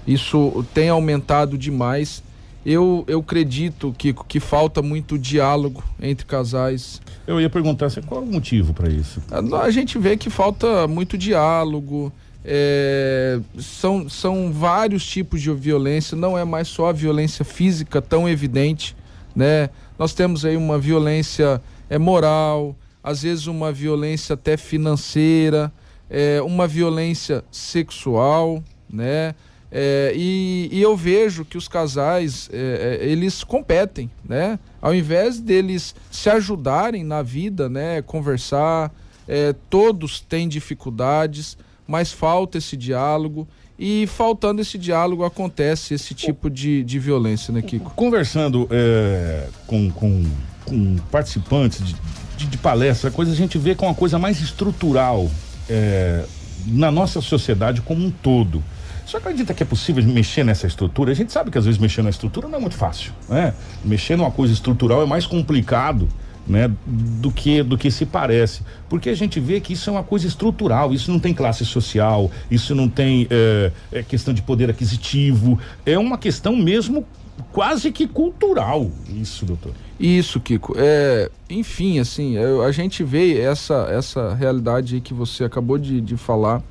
[0.07, 2.23] isso tem aumentado demais.
[2.63, 7.01] Eu, eu acredito, Kiko, que falta muito diálogo entre casais.
[7.25, 9.21] Eu ia perguntar qual é o motivo para isso.
[9.31, 12.13] A, a gente vê que falta muito diálogo.
[12.47, 18.29] É, são, são vários tipos de violência, não é mais só a violência física tão
[18.29, 18.95] evidente,
[19.35, 19.71] né?
[19.97, 22.75] Nós temos aí uma violência é, moral,
[23.05, 25.71] às vezes uma violência até financeira,
[26.09, 29.35] é, uma violência sexual, né?
[29.71, 34.57] É, e, e, eu vejo que os casais é, é eles competem, né?
[34.81, 38.01] Ao invés deles se ajudarem na vida, né?
[38.01, 38.91] Conversar,
[39.27, 43.47] é, todos têm dificuldades mas falta esse diálogo
[43.77, 47.91] e faltando esse diálogo acontece esse tipo de, de violência, né, Kiko?
[47.91, 50.23] Conversando é, com, com,
[50.65, 51.95] com, participantes de,
[52.37, 55.29] de, de, palestra, coisa a gente vê com uma coisa mais estrutural
[55.69, 56.23] é,
[56.67, 58.63] na nossa sociedade como um todo.
[59.05, 61.11] Você acredita que é possível mexer nessa estrutura?
[61.11, 63.53] A gente sabe que às vezes mexer na estrutura não é muito fácil, né?
[63.83, 66.09] Mexer numa coisa estrutural é mais complicado
[66.47, 70.03] né, do que do que se parece, porque a gente vê que isso é uma
[70.03, 74.69] coisa estrutural, isso não tem classe social, isso não tem é, é questão de poder
[74.69, 77.05] aquisitivo, é uma questão mesmo
[77.51, 79.73] quase que cultural, isso, doutor.
[79.99, 80.73] Isso, Kiko.
[80.77, 86.61] É, enfim, assim, a gente vê essa essa realidade que você acabou de, de falar,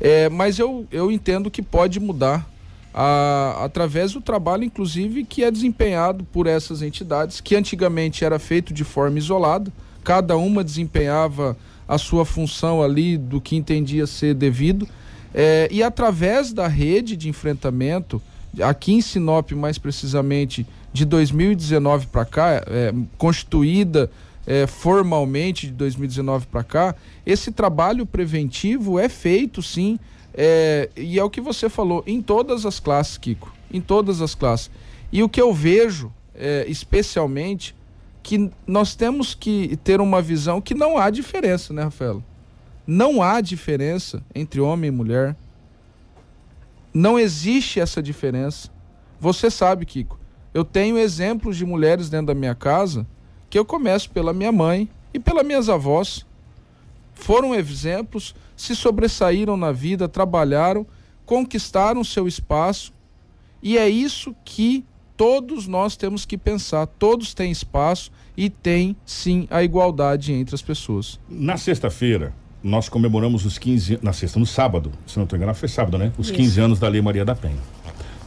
[0.00, 2.48] é, mas eu, eu entendo que pode mudar
[2.92, 8.72] a, através do trabalho, inclusive, que é desempenhado por essas entidades, que antigamente era feito
[8.72, 9.72] de forma isolada,
[10.04, 11.56] cada uma desempenhava
[11.86, 14.86] a sua função ali do que entendia ser devido,
[15.34, 18.20] é, e através da rede de enfrentamento,
[18.60, 24.10] aqui em Sinop, mais precisamente, de 2019 para cá, é, constituída
[24.46, 26.94] é, formalmente de 2019 para cá,
[27.26, 29.98] esse trabalho preventivo é feito sim
[30.40, 33.52] é, e é o que você falou, em todas as classes, Kiko.
[33.72, 34.70] Em todas as classes.
[35.10, 37.74] E o que eu vejo, é, especialmente,
[38.22, 42.22] que nós temos que ter uma visão que não há diferença, né, Rafael?
[42.86, 45.36] Não há diferença entre homem e mulher.
[46.94, 48.70] Não existe essa diferença.
[49.20, 50.18] Você sabe, Kiko.
[50.58, 53.06] Eu tenho exemplos de mulheres dentro da minha casa
[53.48, 56.26] que eu começo pela minha mãe e pelas minhas avós.
[57.14, 60.84] Foram exemplos se sobressaíram na vida, trabalharam,
[61.24, 62.92] conquistaram seu espaço,
[63.62, 64.84] e é isso que
[65.16, 66.88] todos nós temos que pensar.
[66.88, 71.20] Todos têm espaço e tem sim a igualdade entre as pessoas.
[71.28, 75.68] Na sexta-feira, nós comemoramos os 15 na sexta, no sábado, se não estou enganado, foi
[75.68, 76.12] sábado, né?
[76.18, 76.34] Os Isso.
[76.34, 77.62] 15 anos da Lei Maria da Penha,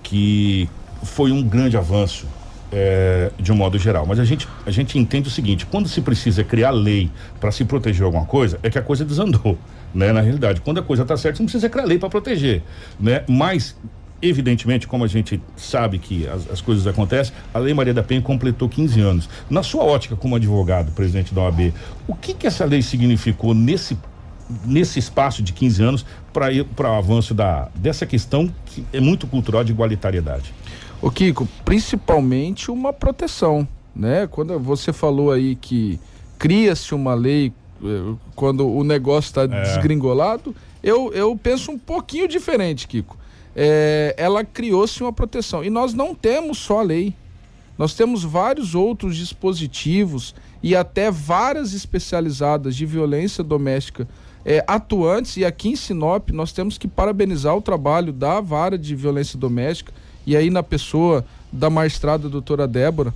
[0.02, 0.70] que
[1.04, 2.26] foi um grande avanço
[2.72, 4.06] é, de um modo geral.
[4.06, 7.66] Mas a gente, a gente entende o seguinte: quando se precisa criar lei para se
[7.66, 9.58] proteger alguma coisa, é que a coisa desandou,
[9.94, 10.12] né?
[10.12, 12.62] Na realidade, quando a coisa está certa, você não precisa criar lei para proteger,
[13.00, 13.24] né?
[13.28, 13.76] Mas
[14.22, 18.22] evidentemente, como a gente sabe que as, as, coisas acontecem, a Lei Maria da Penha
[18.22, 19.30] completou 15 anos.
[19.50, 21.74] Na sua ótica como advogado, presidente da OAB,
[22.08, 23.98] o que que essa lei significou nesse
[24.66, 29.64] nesse espaço de 15 anos para o avanço da, dessa questão que é muito cultural
[29.64, 30.54] de igualitariedade?
[31.02, 34.28] O Kiko, principalmente uma proteção, né?
[34.28, 36.00] Quando você falou aí que
[36.38, 37.52] cria-se uma lei
[37.84, 39.48] eh, quando o negócio está É.
[39.64, 43.18] desgringolado, eu, eu penso um pouquinho diferente, Kiko.
[43.56, 45.64] É, ela criou-se uma proteção.
[45.64, 47.14] E nós não temos só a lei.
[47.78, 54.08] Nós temos vários outros dispositivos e até várias especializadas de violência doméstica
[54.46, 55.36] é, atuantes.
[55.38, 59.92] E aqui em Sinop nós temos que parabenizar o trabalho da vara de violência doméstica
[60.26, 63.14] e aí na pessoa da magistrada doutora Débora.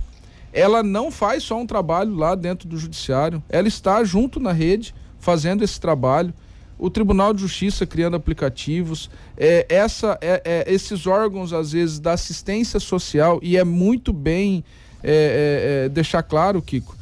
[0.52, 4.94] Ela não faz só um trabalho lá dentro do judiciário, ela está junto na rede
[5.18, 6.32] fazendo esse trabalho.
[6.78, 12.12] O Tribunal de Justiça criando aplicativos, é, essa, é, é, esses órgãos, às vezes, da
[12.12, 14.62] assistência social, e é muito bem
[15.02, 16.94] é, é, é, deixar claro, Kiko,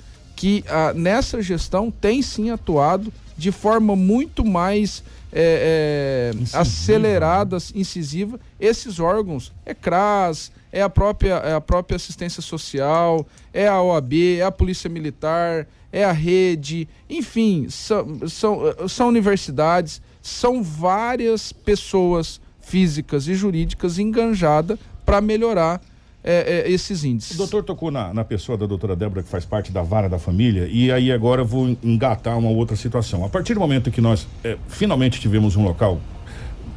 [0.45, 8.39] que ah, nessa gestão tem sim atuado de forma muito mais é, é, acelerada, incisiva.
[8.61, 14.13] Esses órgãos é CRAS, é a própria, é a própria assistência social, é a OAB,
[14.39, 22.39] é a Polícia Militar, é a rede, enfim, são, são, são universidades, são várias pessoas
[22.61, 25.81] físicas e jurídicas enganjadas para melhorar
[26.25, 27.35] é, é, esses índices.
[27.35, 30.19] O doutor tocou na, na pessoa da doutora Débora, que faz parte da vara da
[30.19, 33.25] família, e aí agora vou engatar uma outra situação.
[33.25, 36.01] A partir do momento que nós é, finalmente tivemos um local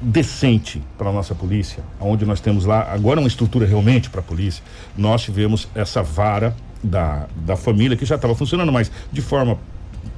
[0.02, 4.24] decente para a nossa polícia, onde nós temos lá agora uma estrutura realmente para a
[4.24, 4.64] polícia,
[4.98, 9.58] nós tivemos essa vara da, da família que já estava funcionando, mas de forma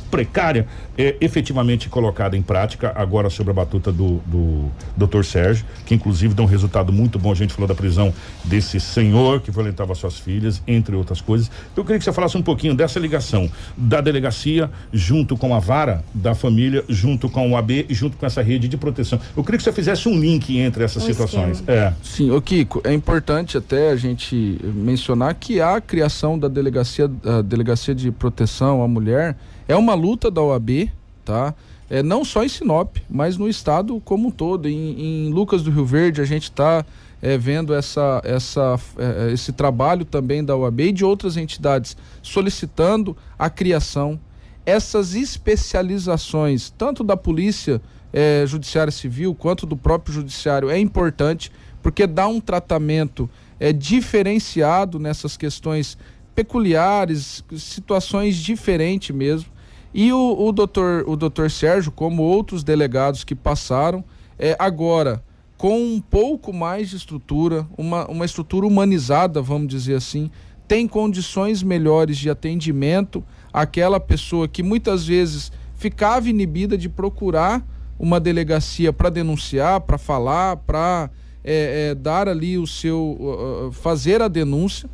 [0.09, 5.23] precária, é, efetivamente colocada em prática agora sobre a batuta do, do Dr.
[5.23, 7.31] Sérgio, que inclusive dá um resultado muito bom.
[7.31, 11.49] A gente falou da prisão desse senhor que violentava suas filhas, entre outras coisas.
[11.75, 16.03] Eu queria que você falasse um pouquinho dessa ligação da delegacia junto com a vara
[16.13, 19.19] da família, junto com o AB e junto com essa rede de proteção.
[19.35, 21.59] Eu queria que você fizesse um link entre essas Um situações.
[21.59, 21.77] esquema.
[21.77, 21.93] É.
[22.03, 27.41] Sim, o Kiko, é importante até a gente mencionar que a criação da delegacia, da
[27.41, 29.35] delegacia de proteção à mulher
[29.69, 30.91] é uma luta da OAB,
[31.23, 31.53] tá?
[31.89, 34.67] É, não só em Sinop, mas no estado como um todo.
[34.67, 36.83] Em, em Lucas do Rio Verde a gente está
[37.21, 43.15] é, vendo essa, essa, é, esse trabalho também da OAB e de outras entidades solicitando
[43.37, 44.19] a criação,
[44.65, 47.79] essas especializações, tanto da Polícia
[48.11, 51.51] é, Judiciária Civil quanto do próprio Judiciário, é importante
[51.81, 55.95] porque dá um tratamento é, diferenciado nessas questões
[56.35, 59.49] peculiares, situações diferentes mesmo.
[59.93, 64.03] E o, o, doutor, o doutor Sérgio, como outros delegados que passaram,
[64.37, 65.23] é, agora
[65.57, 70.31] com um pouco mais de estrutura, uma, uma estrutura humanizada, vamos dizer assim,
[70.65, 73.21] tem condições melhores de atendimento
[73.51, 77.61] àquela pessoa que muitas vezes ficava inibida de procurar
[77.99, 81.09] uma delegacia para denunciar, para falar, para
[81.43, 83.17] é, é, dar ali o seu.
[83.19, 84.89] Uh, fazer a denúncia.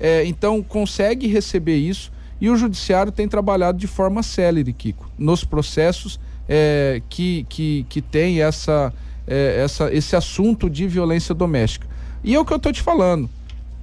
[0.00, 2.10] É, então consegue receber isso
[2.40, 8.00] e o judiciário tem trabalhado de forma célere, Kiko, nos processos é, que, que, que
[8.00, 8.92] tem essa,
[9.26, 11.86] é, essa, esse assunto de violência doméstica.
[12.22, 13.28] E é o que eu estou te falando.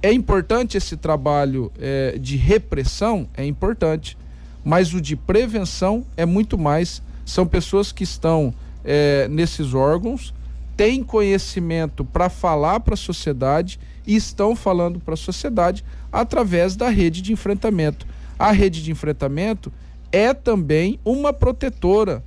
[0.02, 3.28] É importante esse trabalho é, de repressão?
[3.36, 4.16] É importante.
[4.64, 7.02] Mas o de prevenção é muito mais.
[7.24, 8.52] São pessoas que estão
[8.84, 10.32] é, nesses órgãos,
[10.76, 16.88] têm conhecimento para falar para a sociedade e estão falando para a sociedade através da
[16.88, 18.06] rede de enfrentamento.
[18.38, 19.72] A rede de enfrentamento
[20.12, 22.22] é também uma protetora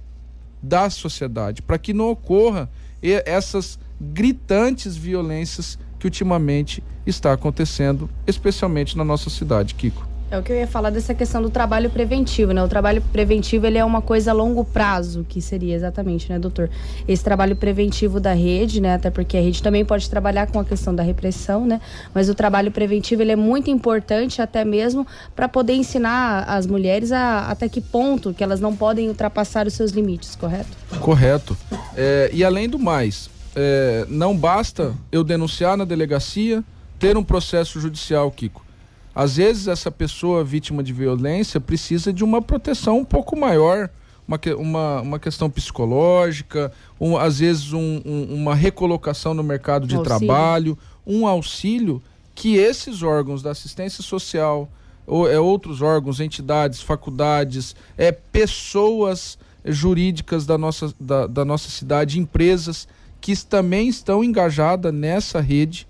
[0.62, 2.70] da sociedade, para que não ocorra
[3.02, 10.09] essas gritantes violências que ultimamente está acontecendo, especialmente na nossa cidade, Kiko.
[10.32, 12.64] É o que eu ia falar dessa questão do trabalho preventivo, né?
[12.64, 16.70] O trabalho preventivo, ele é uma coisa a longo prazo, que seria exatamente, né, doutor?
[17.08, 18.94] Esse trabalho preventivo da rede, né?
[18.94, 21.82] Até porque a rede também pode trabalhar com a questão da repressão, né?
[22.14, 25.06] Mas o trabalho preventivo, ele é muito importante até mesmo
[25.36, 29.74] para poder ensinar as mulheres a até que ponto que elas não podem ultrapassar os
[29.74, 30.78] seus limites, correto?
[31.00, 31.58] Correto.
[31.98, 36.64] É, e além do mais, é, não basta eu denunciar na delegacia,
[37.00, 38.69] ter um processo judicial, Kiko.
[39.14, 43.90] Às vezes essa pessoa vítima de violência precisa de uma proteção um pouco maior,
[44.28, 49.96] uma, uma, uma questão psicológica, um, às vezes um- um- uma recolocação no mercado de
[49.96, 50.18] auxílio.
[50.20, 52.02] trabalho, um auxílio
[52.36, 54.70] que esses órgãos da assistência social,
[55.06, 62.20] ou, é, outros órgãos, entidades, faculdades, é, pessoas jurídicas da nossa, da, da nossa cidade,
[62.20, 62.88] empresas
[63.20, 65.86] que também estão engajadas nessa rede,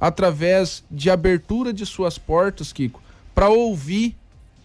[0.00, 3.02] através de abertura de suas portas, Kiko,
[3.34, 4.16] para ouvir,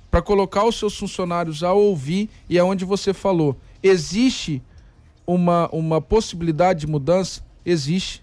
[0.10, 4.62] para colocar os seus funcionários a ouvir, e é onde você falou, existe
[5.26, 7.42] uma, uma possibilidade de mudança?
[7.66, 8.22] Existe.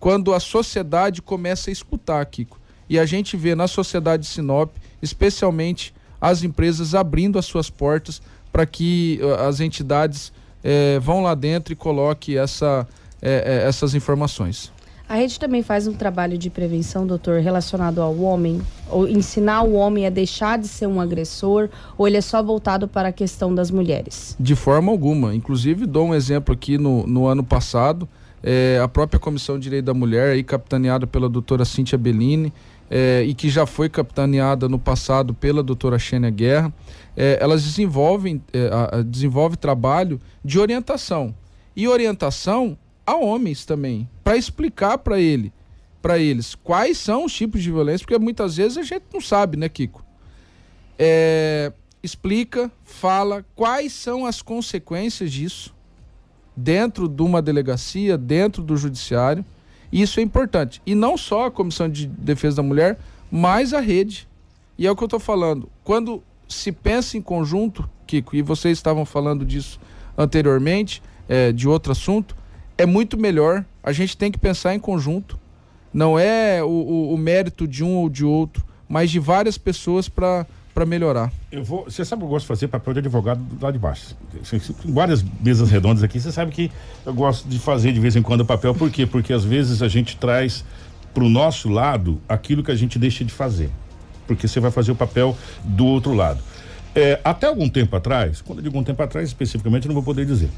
[0.00, 2.60] quando a sociedade começa a escutar, Kiko.
[2.88, 4.70] E a gente vê na sociedade de Sinop,
[5.00, 8.20] especialmente as empresas abrindo as suas portas
[8.52, 10.32] para que uh, as entidades
[10.68, 12.88] eh, vão lá dentro e coloquem essa,
[13.22, 14.72] eh, eh, essas informações.
[15.08, 19.74] A rede também faz um trabalho de prevenção, doutor, relacionado ao homem, ou ensinar o
[19.74, 23.54] homem a deixar de ser um agressor, ou ele é só voltado para a questão
[23.54, 24.36] das mulheres?
[24.38, 25.32] De forma alguma.
[25.32, 28.08] Inclusive, dou um exemplo aqui no, no ano passado,
[28.42, 32.52] é, a própria Comissão de Direito da Mulher, aí, capitaneada pela doutora Cíntia Bellini,
[32.90, 36.72] é, e que já foi capitaneada no passado pela doutora Xênia Guerra,
[37.16, 41.32] é, elas desenvolvem, é, a, a, desenvolve trabalho de orientação.
[41.76, 42.76] E orientação
[43.06, 45.52] a homens também, para explicar para ele,
[46.02, 49.56] para eles quais são os tipos de violência, porque muitas vezes a gente não sabe,
[49.56, 50.04] né, Kiko?
[50.98, 55.74] É, explica, fala quais são as consequências disso
[56.56, 59.44] dentro de uma delegacia, dentro do judiciário.
[59.92, 60.80] Isso é importante.
[60.86, 62.98] E não só a Comissão de Defesa da Mulher,
[63.30, 64.26] mas a rede.
[64.78, 65.68] E é o que eu estou falando.
[65.84, 69.78] Quando se pensa em conjunto, Kiko, e vocês estavam falando disso
[70.16, 72.36] anteriormente, é, de outro assunto,
[72.78, 73.64] é muito melhor.
[73.82, 75.38] A gente tem que pensar em conjunto.
[75.92, 80.08] Não é o, o, o mérito de um ou de outro, mas de várias pessoas
[80.08, 80.46] para
[80.76, 81.32] para melhorar.
[81.50, 84.14] Eu vou, você sabe que eu gosto de fazer papel de advogado lá de baixo.
[84.84, 86.70] Várias mesas redondas aqui, você sabe que
[87.06, 89.06] eu gosto de fazer de vez em quando papel, por quê?
[89.06, 90.66] Porque às vezes a gente traz
[91.14, 93.70] para o nosso lado aquilo que a gente deixa de fazer.
[94.26, 96.42] Porque você vai fazer o papel do outro lado.
[96.96, 100.24] É, até algum tempo atrás, quando eu digo um tempo atrás especificamente, não vou poder
[100.24, 100.48] dizer.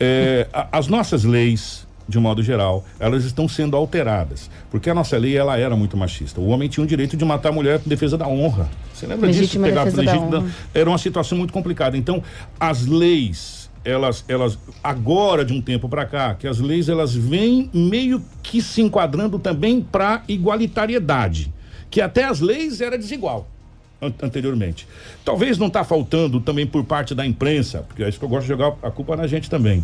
[0.00, 4.50] É, a, as nossas leis, de modo geral, elas estão sendo alteradas.
[4.72, 6.40] Porque a nossa lei ela era muito machista.
[6.40, 8.68] O homem tinha o direito de matar a mulher em defesa da honra.
[8.92, 9.78] Você lembra Legítima disso?
[9.78, 10.50] Defesa legítima, da honra.
[10.74, 11.96] Era uma situação muito complicada.
[11.96, 12.20] Então,
[12.58, 17.70] as leis, elas, elas agora de um tempo para cá, que as leis elas vêm
[17.72, 21.54] meio que se enquadrando também para igualitariedade,
[21.88, 23.53] que até as leis era desigual
[24.22, 24.86] anteriormente.
[25.24, 28.42] Talvez não está faltando também por parte da imprensa, porque é isso que eu gosto
[28.42, 29.82] de jogar a culpa na gente também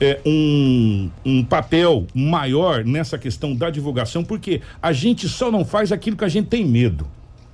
[0.00, 5.92] é, um, um papel maior nessa questão da divulgação, porque a gente só não faz
[5.92, 7.06] aquilo que a gente tem medo.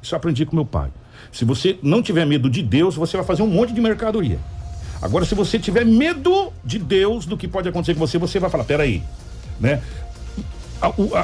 [0.02, 0.90] Isso aprendi com meu pai.
[1.30, 4.38] Se você não tiver medo de Deus, você vai fazer um monte de mercadoria.
[5.00, 8.50] Agora, se você tiver medo de Deus, do que pode acontecer com você, você vai
[8.50, 9.02] falar: peraí,
[9.58, 9.80] né?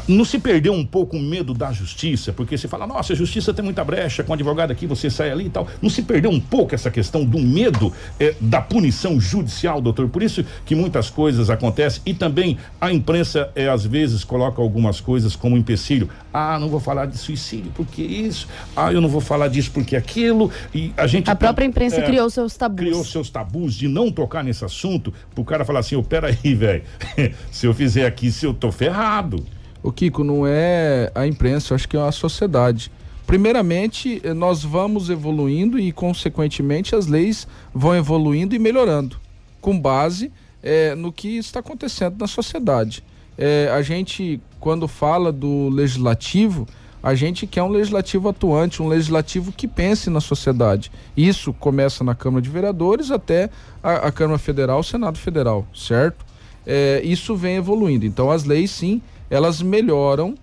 [0.06, 3.52] Não se perdeu um pouco o medo da justiça, porque você fala, nossa, a justiça
[3.52, 5.66] tem muita brecha, com advogado aqui você sai ali e tal.
[5.82, 10.08] Não se perdeu um pouco essa questão do medo eh, da punição judicial, doutor?
[10.08, 15.00] Por isso que muitas coisas acontecem e também a imprensa eh, às vezes coloca algumas
[15.00, 16.08] coisas como empecilho.
[16.32, 18.48] Ah, não vou falar de suicídio porque isso.
[18.76, 20.50] Ah, eu não vou falar disso porque aquilo.
[20.74, 21.30] E a gente.
[21.30, 22.78] A própria imprensa é, criou seus tabus.
[22.78, 26.82] Criou seus tabus de não tocar nesse assunto, pro cara falar assim, oh, peraí, velho,
[27.50, 29.44] se eu fizer aqui, se eu tô ferrado.
[29.82, 32.90] O Kiko, não é a imprensa, eu acho que é a sociedade.
[33.26, 39.20] Primeiramente, eh, nós vamos evoluindo e, consequentemente, as leis vão evoluindo e melhorando,
[39.60, 43.04] com base é, no que está acontecendo na sociedade.
[43.36, 46.66] É, a gente, quando fala do legislativo,
[47.02, 50.90] a gente quer um legislativo atuante, um legislativo que pense na sociedade.
[51.16, 53.48] Isso começa na Câmara de Vereadores até
[53.82, 56.26] a, a Câmara Federal, o Senado Federal, certo?
[56.66, 58.04] É, isso vem evoluindo.
[58.04, 59.00] Então, as leis, sim,
[59.30, 60.34] elas melhoram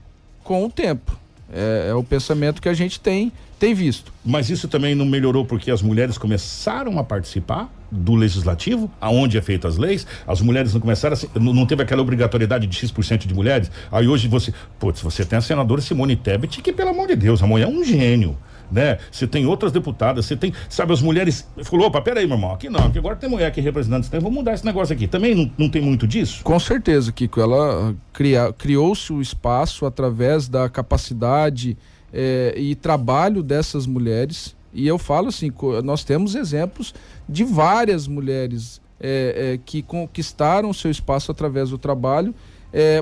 [0.44, 1.18] com o tempo.
[1.52, 4.12] É, é, o pensamento que a gente tem, tem visto.
[4.26, 9.42] Mas isso também não melhorou porque as mulheres começaram a participar do legislativo, aonde é
[9.42, 13.34] feita as leis, as mulheres não começaram a, não teve aquela obrigatoriedade de X% de
[13.34, 13.72] mulheres.
[13.92, 17.42] Aí hoje você, putz, você tem a senadora Simone Tebet, que pelo amor de Deus,
[17.42, 18.36] a mulher é um gênio
[18.72, 18.98] né?
[19.12, 21.48] Você tem outras deputadas, você tem, sabe, as mulheres.
[21.64, 24.36] Falou, opa, peraí, meu irmão, aqui não, aqui agora tem mulher aqui representando, então vamos
[24.36, 25.08] mudar esse negócio aqui.
[25.08, 26.44] Também não, não tem muito disso?
[26.44, 27.40] Com certeza, Kiko.
[27.40, 31.78] Ela cria, criou-se o espaço através da capacidade
[32.14, 34.56] eh, e trabalho dessas mulheres.
[34.74, 35.52] E eu falo assim,
[35.84, 36.94] nós temos exemplos
[37.28, 42.36] de várias mulheres eh, eh, que conquistaram seu espaço através do trabalho,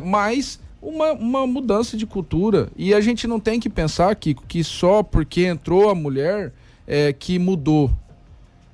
[0.04, 2.70] mas uma, uma mudança de cultura.
[2.76, 6.54] E a gente não tem que pensar que, que só porque entrou a mulher
[6.86, 7.90] é, que mudou.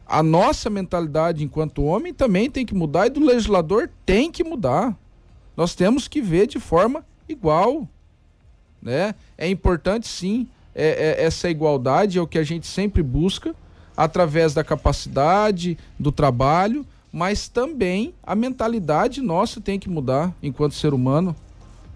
[0.08, 4.98] A nossa mentalidade enquanto homem também tem que mudar e do legislador tem que mudar.
[5.56, 7.88] Nós temos que ver de forma igual.
[8.82, 9.14] Né?
[9.38, 13.54] É importante sim é, é, essa igualdade, é o que a gente sempre busca,
[13.96, 20.94] através da capacidade, do trabalho, mas também a mentalidade nossa tem que mudar enquanto ser
[20.94, 21.36] humano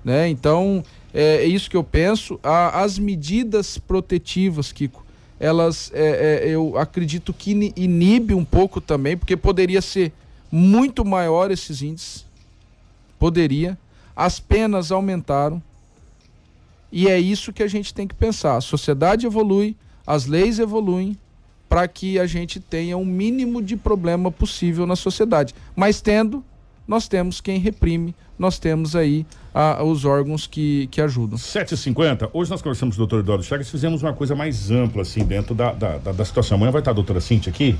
[0.04, 0.28] né?
[0.30, 0.84] Então,
[1.14, 2.39] é, é isso que eu penso.
[2.43, 5.06] As medidas protetivas, Kiko,
[5.39, 10.12] elas, é, é, eu acredito que inibe um pouco também, porque poderia ser
[10.51, 12.26] muito maior esses índices.
[13.20, 13.78] Poderia.
[14.16, 15.62] as penas aumentaram.
[16.91, 18.58] E é isso que a gente tem que pensar.
[18.58, 19.76] A sociedade evolui,
[20.06, 21.18] as leis evoluem
[21.68, 25.56] para que a gente tenha o mínimo de problema possível na sociedade.
[25.76, 26.43] Mas tendo,
[26.88, 31.38] nós temos quem reprime, nós temos aí a, os órgãos que, que ajudam.
[31.38, 35.24] 7h50, hoje nós conversamos com o doutor Eduardo Chagas, fizemos uma coisa mais ampla, assim,
[35.24, 36.58] dentro da, da, da, da situação.
[36.58, 37.78] Amanhã vai estar a doutora Cintia aqui,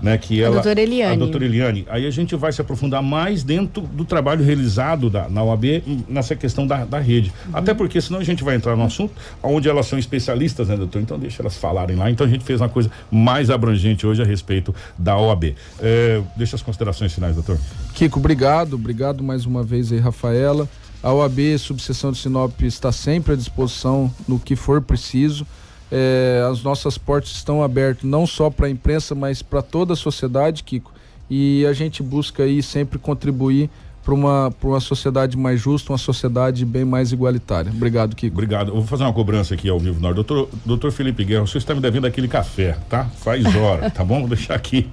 [0.00, 0.16] né?
[0.16, 1.14] Que A ela, doutora Eliane.
[1.14, 1.86] A doutora Eliane.
[1.90, 6.02] Aí a gente vai se aprofundar mais dentro do trabalho realizado da, na OAB hum,
[6.08, 7.32] nessa questão da, da rede.
[7.46, 7.56] Uhum.
[7.56, 9.12] Até porque senão a gente vai entrar no assunto
[9.42, 11.02] onde elas são especialistas, né, doutor?
[11.02, 12.10] Então deixa elas falarem lá.
[12.10, 15.54] Então a gente fez uma coisa mais abrangente hoje a respeito da OAB.
[15.80, 17.58] É, deixa as considerações finais, doutor.
[17.94, 20.68] Kiko, obrigado, obrigado mais uma vez aí, Rafaela.
[21.02, 25.46] A OAB Subseção de Sinop está sempre à disposição no que for preciso.
[25.90, 29.96] É, as nossas portas estão abertas não só para a imprensa, mas para toda a
[29.96, 30.92] sociedade, Kiko.
[31.28, 33.70] E a gente busca aí sempre contribuir
[34.02, 37.70] para uma, pra uma sociedade mais justa, uma sociedade bem mais igualitária.
[37.70, 38.34] Obrigado, Kiko.
[38.34, 38.68] Obrigado.
[38.68, 40.14] Eu vou fazer uma cobrança aqui ao vivo, Nor.
[40.14, 43.04] Doutor, doutor Felipe Guerra, o senhor está me devendo aquele café, tá?
[43.04, 44.20] Faz hora, tá bom?
[44.20, 44.88] Vou deixar aqui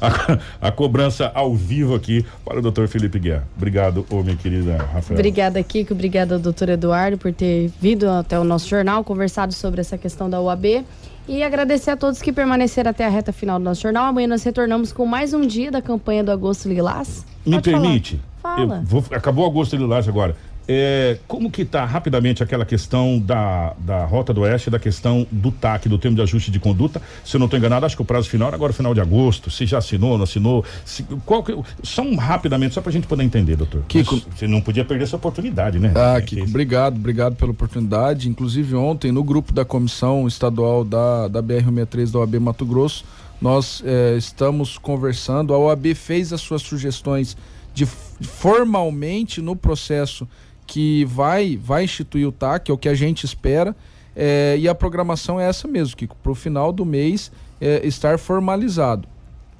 [0.00, 0.38] a,
[0.68, 3.46] a cobrança ao vivo aqui para o doutor Felipe Guerra.
[3.56, 5.18] Obrigado, ô minha querida Rafael.
[5.18, 5.94] Obrigada, Kiko.
[5.94, 10.40] Obrigada, doutor Eduardo, por ter vindo até o nosso jornal, conversado sobre essa questão da
[10.40, 10.84] UAB.
[11.26, 14.04] E agradecer a todos que permaneceram até a reta final do nosso jornal.
[14.04, 17.24] Amanhã nós retornamos com mais um dia da campanha do Agosto Lilás.
[17.46, 17.82] Me Pode falar.
[17.82, 18.20] permite?
[18.42, 18.82] Fala.
[18.84, 20.36] Vou, acabou o agosto Lilás agora.
[20.66, 25.50] É, como que está rapidamente aquela questão da, da Rota do Oeste, da questão do
[25.52, 27.02] TAC, do termo de ajuste de conduta?
[27.24, 29.50] Se eu não estou enganado, acho que o prazo final era agora final de agosto.
[29.50, 30.64] Se já assinou, não assinou?
[30.84, 33.82] Se, qual que, só um rapidamente, só para a gente poder entender, doutor.
[33.88, 34.14] Kiko.
[34.14, 35.92] Mas Você não podia perder essa oportunidade, né?
[35.94, 38.28] Ah, É Kiko, que- obrigado, obrigado pela oportunidade.
[38.28, 43.04] Inclusive ontem, no grupo da comissão estadual da, da BR-63 da OAB Mato Grosso,
[43.40, 45.52] nós eh, estamos conversando.
[45.52, 47.36] A OAB fez as suas sugestões
[47.74, 50.26] de formalmente no processo
[50.74, 53.76] que vai, vai instituir o TAC, é o que a gente espera.
[54.16, 58.18] eh, e a programação é essa mesmo, Kiko, para o final do mês eh, estar
[58.18, 59.06] formalizado.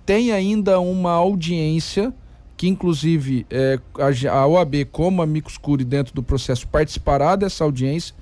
[0.05, 2.13] Tem ainda uma audiência
[2.57, 3.79] que inclusive é,
[4.31, 8.13] a, a OAB, como amicus curi dentro do processo, participará dessa audiência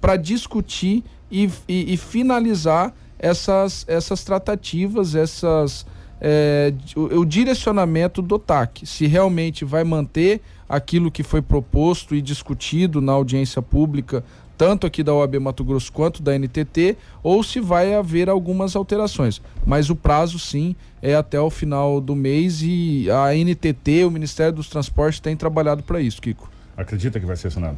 [0.00, 5.86] para discutir e, e- e finalizar essas, essas tratativas, essas,
[6.20, 12.22] é, o, o direcionamento do TAC, se realmente vai manter aquilo que foi proposto e
[12.22, 14.24] discutido na audiência pública,
[14.56, 19.42] tanto aqui da OAB Mato Grosso quanto da NTT, ou se vai haver algumas alterações.
[19.66, 24.52] Mas o prazo, sim, é até o final do mês e a NTT, o Ministério
[24.52, 26.48] dos Transportes, tem trabalhado para isso, Kiko.
[26.76, 27.76] Acredita que vai ser assinado?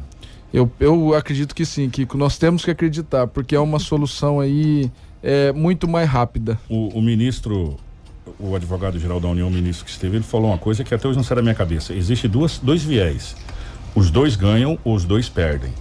[0.53, 2.17] Eu, eu acredito que sim, Kiko.
[2.17, 4.89] Nós temos que acreditar, porque é uma solução aí
[5.21, 6.57] é, muito mais rápida.
[6.69, 7.75] O, o ministro,
[8.39, 11.17] o advogado-geral da União, o ministro que esteve, ele falou uma coisa que até hoje
[11.17, 11.93] não sai da minha cabeça.
[11.93, 13.35] Existe duas, dois viés.
[13.95, 15.73] Os dois ganham ou os dois perdem.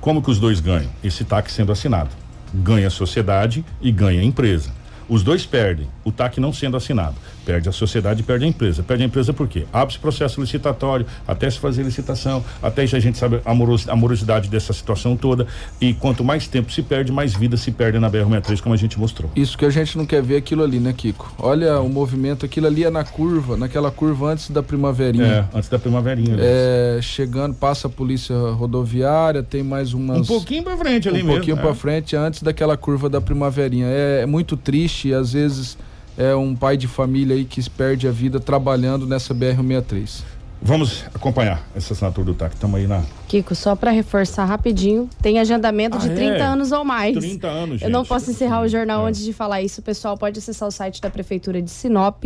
[0.00, 0.90] Como que os dois ganham?
[1.02, 2.10] Esse TAC sendo assinado.
[2.52, 4.70] Ganha a sociedade e ganha a empresa.
[5.08, 7.14] Os dois perdem, o TAC não sendo assinado.
[7.44, 8.82] Perde a sociedade e perde a empresa.
[8.82, 9.66] Perde a empresa por quê?
[9.72, 13.94] Abre-se processo licitatório, até se fazer licitação, até isso a gente sabe a moros- a
[13.94, 15.46] morosidade dessa situação toda.
[15.80, 18.98] E quanto mais tempo se perde, mais vida se perde na BR-63, como a gente
[18.98, 19.30] mostrou.
[19.36, 21.32] Isso que a gente não quer ver aquilo ali, né, Kiko?
[21.38, 25.24] Olha o movimento, aquilo ali é na curva, naquela curva antes da primaverinha.
[25.52, 26.36] É, antes da primaverinha.
[26.36, 26.42] né?
[26.44, 30.18] É, chegando, passa a polícia rodoviária, tem mais umas.
[30.18, 31.60] Um pouquinho pra frente ali um mesmo, pouquinho é.
[31.60, 33.86] pra frente, antes daquela curva da primaverinha.
[33.86, 35.76] É, é muito triste, às vezes
[36.18, 40.22] é um pai de família aí que perde a vida trabalhando nessa BR-63.
[40.62, 42.54] Vamos acompanhar essa assinatura do TAC.
[42.54, 43.02] Estamos aí na.
[43.28, 46.40] Kiko, só para reforçar rapidinho, tem agendamento de Ah, 30 é?
[46.42, 47.14] anos ou mais.
[47.16, 48.08] 30 anos, Eu não gente.
[48.08, 49.08] posso encerrar o jornal É.
[49.10, 49.80] antes de falar isso.
[49.80, 52.24] O pessoal pode acessar o site da Prefeitura de Sinop,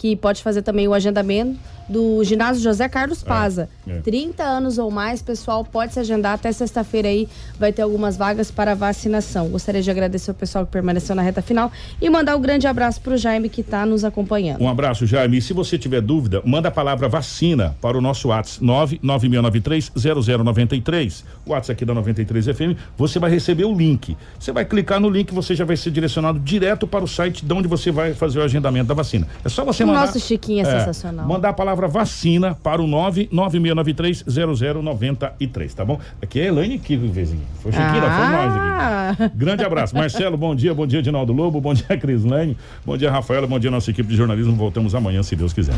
[0.00, 3.68] que pode fazer também o agendamento do ginásio José Carlos Paza.
[3.86, 4.00] é.
[4.00, 7.28] 30 anos ou mais, pessoal, pode se agendar até sexta-feira aí,
[7.58, 9.48] vai ter algumas vagas para vacinação.
[9.48, 11.70] Gostaria de agradecer o pessoal que permaneceu na reta final
[12.00, 14.62] e mandar um grande abraço para o Jaime que está nos acompanhando.
[14.62, 15.38] Um abraço, Jaime.
[15.38, 21.24] E se você tiver dúvida, manda a palavra vacina para o nosso WhatsApp 996930093.
[21.44, 22.78] O WhatsApp aqui da 93 FM.
[22.96, 24.16] Você vai receber o link.
[24.38, 27.52] Você vai clicar no link, você já vai ser direcionado direto para o site de
[27.52, 29.26] onde você vai fazer o agendamento da vacina.
[29.44, 30.06] É só você mandar.
[30.06, 31.26] nosso Chiquinho é sensacional.
[31.26, 36.00] Mandar a palavra vacina para o 996930093, tá bom?
[36.22, 37.42] Aqui é a Elaine que vizinho.
[37.62, 38.58] Foi Chiquinho, foi nós aqui.
[38.58, 39.30] Ah!
[39.34, 39.94] Grande abraço.
[39.94, 40.74] Marcelo, bom dia.
[40.74, 41.60] Bom dia, Dinaldo Lobo.
[41.60, 42.56] Bom dia, Crislane.
[42.84, 43.46] Bom dia, Rafaela.
[43.46, 44.54] Bom dia, nossa equipe de jornalismo.
[44.54, 45.74] Voltamos amanhã, se Deus quiser.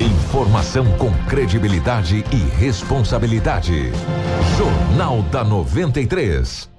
[0.00, 3.90] Informação com credibilidade e responsabilidade.
[4.58, 6.75] Jornal da 93.